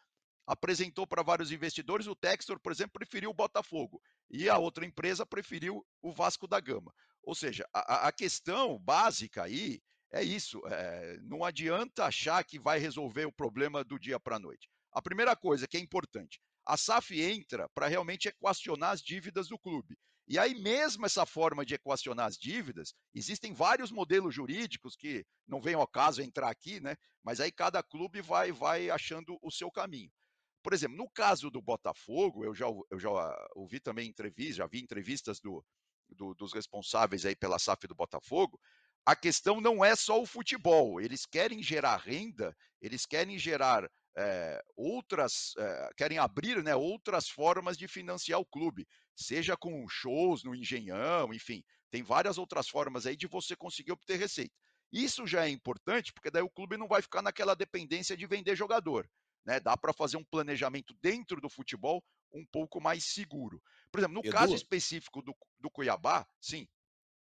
[0.46, 2.08] apresentou para vários investidores.
[2.08, 6.60] O Textor, por exemplo, preferiu o Botafogo e a outra empresa preferiu o Vasco da
[6.60, 6.94] Gama.
[7.24, 9.80] Ou seja, a, a questão básica aí
[10.12, 10.62] é isso.
[10.68, 14.68] É, não adianta achar que vai resolver o problema do dia para a noite.
[14.92, 19.60] A primeira coisa que é importante, a SAF entra para realmente equacionar as dívidas do
[19.60, 19.96] clube.
[20.30, 25.60] E aí, mesmo essa forma de equacionar as dívidas, existem vários modelos jurídicos que não
[25.60, 26.96] vem ao caso entrar aqui, né?
[27.24, 30.12] Mas aí cada clube vai, vai achando o seu caminho.
[30.62, 33.10] Por exemplo, no caso do Botafogo, eu já, eu já
[33.56, 35.66] ouvi também entrevistas, já vi entrevistas do,
[36.10, 38.60] do, dos responsáveis aí pela SAF do Botafogo,
[39.04, 41.02] a questão não é só o futebol.
[41.02, 43.90] Eles querem gerar renda, eles querem gerar
[44.20, 50.44] é, outras, é, querem abrir né, outras formas de financiar o clube, seja com shows
[50.44, 54.54] no Engenhão, enfim, tem várias outras formas aí de você conseguir obter receita.
[54.92, 58.56] Isso já é importante, porque daí o clube não vai ficar naquela dependência de vender
[58.58, 59.10] jogador.
[59.46, 59.60] Né?
[59.60, 62.04] Dá para fazer um planejamento dentro do futebol
[62.34, 63.62] um pouco mais seguro.
[63.92, 64.32] Por exemplo, no Edu?
[64.32, 66.68] caso específico do, do Cuiabá, sim.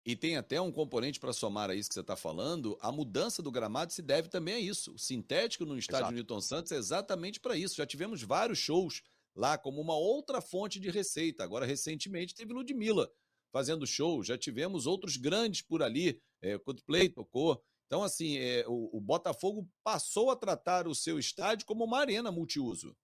[0.07, 2.78] E tem até um componente para somar a isso que você está falando.
[2.80, 4.94] A mudança do gramado se deve também a isso.
[4.94, 6.14] O sintético no estádio Exato.
[6.14, 7.74] Newton Santos é exatamente para isso.
[7.74, 9.02] Já tivemos vários shows
[9.34, 11.42] lá como uma outra fonte de receita.
[11.42, 13.11] Agora, recentemente, teve Ludmilla
[13.52, 14.22] fazendo show.
[14.22, 16.22] Já tivemos outros grandes por ali.
[16.40, 17.61] É, Coldplay tocou.
[17.86, 22.30] Então, assim, é, o, o Botafogo passou a tratar o seu estádio como uma arena
[22.30, 22.96] multiuso.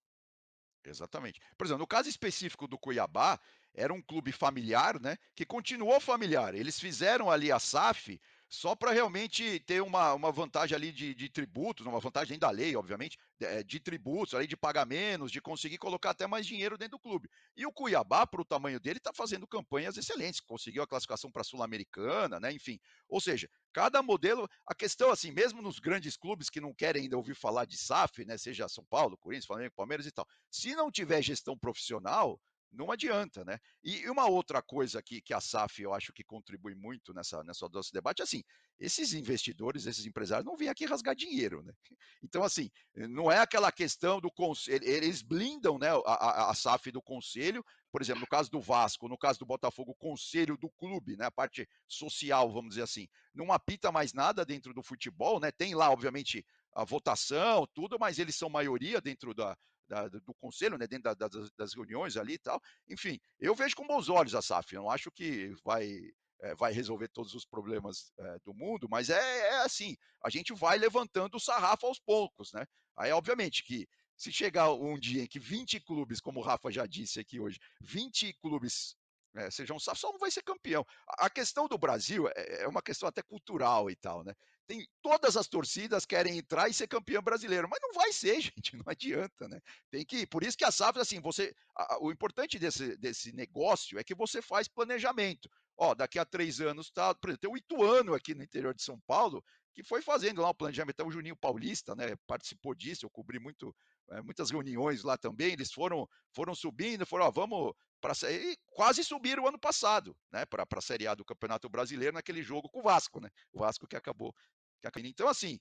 [0.85, 1.41] Exatamente.
[1.57, 3.41] Por exemplo, no caso específico do Cuiabá,
[3.75, 5.17] era um clube familiar, né?
[5.35, 6.55] Que continuou familiar.
[6.55, 8.21] Eles fizeram ali a SAF
[8.53, 12.77] só para realmente ter uma, uma vantagem ali de, de tributos, uma vantagem da lei,
[12.77, 16.77] obviamente, de, eh, de tributos, ali de pagar menos, de conseguir colocar até mais dinheiro
[16.77, 17.31] dentro do clube.
[17.57, 21.41] E o Cuiabá, para o tamanho dele, está fazendo campanhas excelentes, conseguiu a classificação para
[21.41, 22.53] a Sul-Americana, né?
[22.53, 22.79] Enfim.
[23.09, 24.47] Ou seja, cada modelo.
[24.67, 28.23] A questão, assim, mesmo nos grandes clubes que não querem ainda ouvir falar de SAF,
[28.27, 28.37] né?
[28.37, 30.29] Seja São Paulo, Corinthians, Flamengo, Palmeiras e tal.
[30.51, 32.39] Se não tiver gestão profissional,
[32.73, 33.59] não adianta, né?
[33.85, 37.69] E uma outra coisa que, que a SAF eu acho que contribui muito nessa, nessa
[37.69, 38.43] nosso debate, assim,
[38.79, 41.73] esses investidores, esses empresários não vêm aqui rasgar dinheiro, né?
[42.23, 46.91] Então, assim, não é aquela questão do conselho, eles blindam né, a, a, a SAF
[46.91, 50.71] do conselho, por exemplo, no caso do Vasco, no caso do Botafogo, o conselho do
[50.71, 55.41] clube, né, a parte social, vamos dizer assim, não apita mais nada dentro do futebol,
[55.41, 55.51] né?
[55.51, 56.45] Tem lá, obviamente,
[56.75, 59.57] a votação, tudo, mas eles são maioria dentro da,
[59.93, 62.61] da, do conselho, né, dentro da, das, das, reuniões ali e tal.
[62.89, 64.75] Enfim, eu vejo com bons olhos a SAF.
[64.75, 66.01] Eu não acho que vai,
[66.41, 70.55] é, vai resolver todos os problemas é, do mundo, mas é, é, assim: a gente
[70.55, 72.65] vai levantando o sarrafo aos poucos, né?
[72.97, 73.87] Aí, obviamente, que
[74.17, 77.59] se chegar um dia em que 20 clubes, como o Rafa já disse aqui hoje,
[77.83, 78.97] 20 clubes
[79.35, 80.85] é, sejam só, só um vai ser campeão.
[81.19, 84.35] A questão do Brasil é, é uma questão até cultural e tal, né?
[84.67, 88.77] Tem, todas as torcidas querem entrar e ser campeão brasileiro, mas não vai ser, gente,
[88.77, 89.61] não adianta, né?
[89.91, 93.99] Tem que, por isso que a SAF, assim, você, a, o importante desse, desse negócio
[93.99, 95.49] é que você faz planejamento.
[95.77, 98.83] Ó, daqui a três anos, tá, por exemplo, tem o Ituano aqui no interior de
[98.83, 99.43] São Paulo,
[99.75, 103.39] que foi fazendo lá o planejamento, até o Juninho Paulista, né, participou disso, eu cobri
[103.39, 103.75] muito,
[104.11, 107.73] é, muitas reuniões lá também, eles foram, foram subindo, foram, ó, vamos
[108.03, 112.15] para e quase subiram o ano passado, né, para a Série A do Campeonato Brasileiro
[112.15, 113.31] naquele jogo com o Vasco, né?
[113.53, 114.35] O Vasco que acabou
[114.83, 115.61] que Então assim,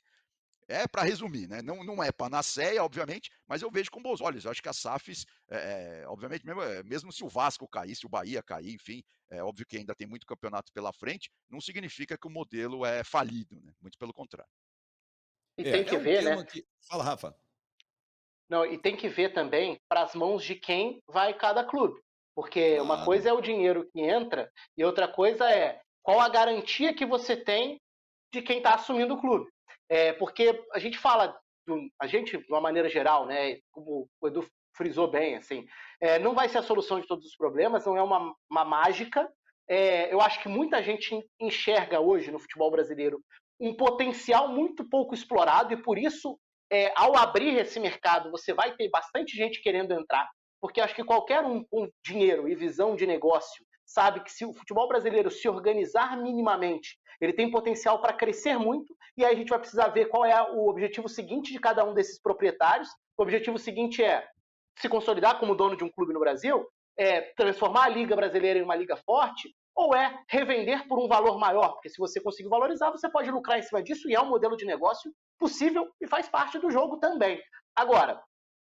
[0.67, 1.61] é para resumir, né?
[1.61, 4.45] Não, não é panaceia, obviamente, mas eu vejo com bons olhos.
[4.45, 8.05] Eu acho que a SAFs, é, obviamente, mesmo, é, mesmo se o Vasco cair, se
[8.05, 12.17] o Bahia cair, enfim, é óbvio que ainda tem muito campeonato pela frente, não significa
[12.17, 13.73] que o modelo é falido, né?
[13.79, 14.51] Muito pelo contrário.
[15.57, 16.43] E é, tem que é um ver, né?
[16.45, 16.65] Que...
[16.87, 17.35] Fala, Rafa.
[18.49, 22.01] Não, e tem que ver também para as mãos de quem vai cada clube.
[22.35, 22.83] Porque ah.
[22.83, 27.05] uma coisa é o dinheiro que entra e outra coisa é qual a garantia que
[27.05, 27.79] você tem
[28.33, 29.49] de quem está assumindo o clube.
[29.89, 34.27] É, porque a gente fala, do, a gente, de uma maneira geral, né, como o
[34.27, 35.65] Edu frisou bem, assim,
[35.99, 39.29] é, não vai ser a solução de todos os problemas, não é uma, uma mágica.
[39.67, 43.21] É, eu acho que muita gente enxerga hoje no futebol brasileiro
[43.59, 46.39] um potencial muito pouco explorado e por isso,
[46.71, 50.27] é, ao abrir esse mercado, você vai ter bastante gente querendo entrar
[50.61, 54.53] porque acho que qualquer um com dinheiro e visão de negócio sabe que se o
[54.53, 59.49] futebol brasileiro se organizar minimamente, ele tem potencial para crescer muito, e aí a gente
[59.49, 62.89] vai precisar ver qual é o objetivo seguinte de cada um desses proprietários.
[63.17, 64.25] O objetivo seguinte é
[64.79, 66.65] se consolidar como dono de um clube no Brasil,
[66.97, 71.37] é transformar a liga brasileira em uma liga forte, ou é revender por um valor
[71.37, 74.29] maior, porque se você conseguir valorizar, você pode lucrar em cima disso e é um
[74.29, 77.41] modelo de negócio possível e faz parte do jogo também.
[77.75, 78.21] Agora,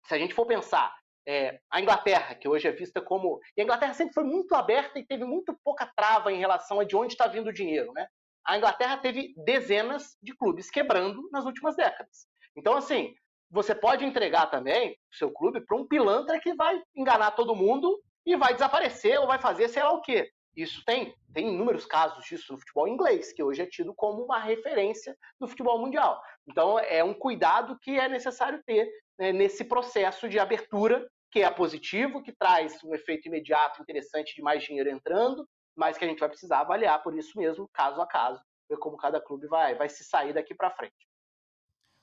[0.06, 0.94] se a gente for pensar
[1.30, 3.40] é, a Inglaterra, que hoje é vista como.
[3.56, 6.84] E a Inglaterra sempre foi muito aberta e teve muito pouca trava em relação a
[6.84, 7.94] de onde está vindo o dinheiro.
[7.94, 8.08] Né?
[8.44, 12.26] A Inglaterra teve dezenas de clubes quebrando nas últimas décadas.
[12.58, 13.14] Então, assim,
[13.48, 18.02] você pode entregar também o seu clube para um pilantra que vai enganar todo mundo
[18.26, 20.32] e vai desaparecer ou vai fazer sei lá o quê.
[20.58, 24.40] Isso tem, tem inúmeros casos disso no futebol inglês, que hoje é tido como uma
[24.40, 26.20] referência do futebol mundial.
[26.48, 31.52] Então, é um cuidado que é necessário ter né, nesse processo de abertura que é
[31.52, 36.20] positivo, que traz um efeito imediato interessante de mais dinheiro entrando, mas que a gente
[36.20, 39.90] vai precisar avaliar por isso mesmo, caso a caso, ver como cada clube vai, vai
[39.90, 41.08] se sair daqui para frente.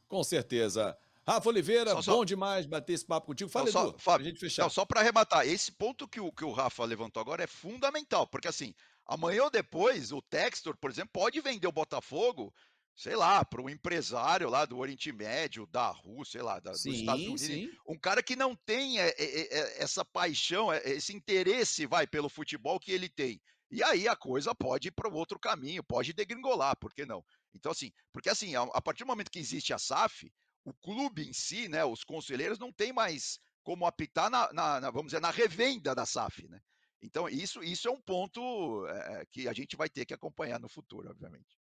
[0.09, 0.97] Com certeza.
[1.27, 2.25] Rafa Oliveira, só, bom só...
[2.25, 3.51] demais bater esse papo contigo.
[3.51, 4.63] Fala, só, Edu, Fábio, a gente fechar.
[4.63, 8.29] Não, só para arrematar, esse ponto que o, que o Rafa levantou agora é fundamental,
[8.29, 8.73] porque assim,
[9.05, 12.55] amanhã ou depois, o Textor, por exemplo, pode vender o Botafogo
[12.97, 16.91] sei lá, para um empresário lá do Oriente Médio, da Rússia, sei lá, da, sim,
[16.91, 17.71] dos Estados Unidos, sim.
[17.87, 22.81] um cara que não tem é, é, é, essa paixão, esse interesse, vai, pelo futebol
[22.81, 23.39] que ele tem.
[23.71, 27.23] E aí a coisa pode ir para outro caminho, pode degringolar, por que não?
[27.55, 30.33] Então, assim, porque assim, a, a, partir do momento que existe a SAF,
[30.65, 34.91] o clube em si, né, os conselheiros não tem mais como apitar na, na, na
[34.91, 36.61] vamos dizer, na revenda da SAF, né?
[37.03, 40.69] Então, isso, isso é um ponto é, que a gente vai ter que acompanhar no
[40.69, 41.59] futuro, obviamente.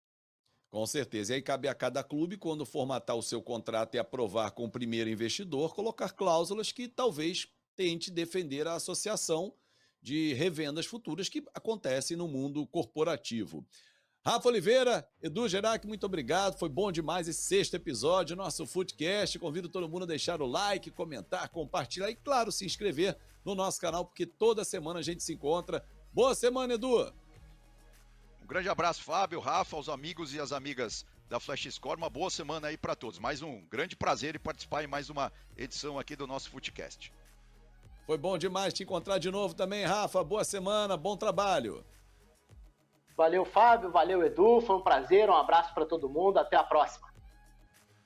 [0.75, 1.33] Com certeza.
[1.33, 4.69] E aí cabe a cada clube, quando formatar o seu contrato e aprovar com o
[4.69, 7.47] primeiro investidor, colocar cláusulas que talvez
[7.77, 9.55] tente defender a associação
[10.03, 13.65] de revendas futuras que acontecem no mundo corporativo.
[14.27, 16.59] Rafa Oliveira, Edu Gerac, muito obrigado.
[16.59, 19.39] Foi bom demais esse sexto episódio, nosso Footcast.
[19.39, 23.81] Convido todo mundo a deixar o like, comentar, compartilhar e, claro, se inscrever no nosso
[23.81, 25.87] canal, porque toda semana a gente se encontra.
[26.13, 27.24] Boa semana, Edu!
[28.45, 31.97] Um grande abraço, Fábio, Rafa, aos amigos e as amigas da Flash Score.
[31.97, 33.19] Uma boa semana aí para todos.
[33.19, 37.11] Mais um grande prazer em participar em mais uma edição aqui do nosso Footcast.
[38.07, 40.23] Foi bom demais te encontrar de novo também, Rafa.
[40.23, 41.83] Boa semana, bom trabalho.
[43.17, 43.91] Valeu, Fábio.
[43.91, 44.61] Valeu, Edu.
[44.61, 45.31] Foi um prazer.
[45.31, 46.39] Um abraço para todo mundo.
[46.39, 47.09] Até a próxima.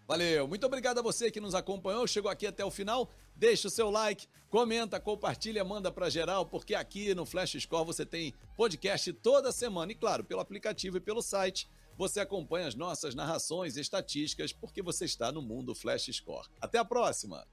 [0.07, 0.47] Valeu.
[0.47, 3.11] Muito obrigado a você que nos acompanhou, chegou aqui até o final.
[3.39, 8.05] Deixa o seu like, comenta, compartilha, manda para geral, porque aqui no Flash Score você
[8.05, 11.69] tem podcast toda semana e claro, pelo aplicativo e pelo site.
[11.97, 16.49] Você acompanha as nossas narrações e estatísticas porque você está no mundo Flash Score.
[16.61, 17.47] Até a próxima.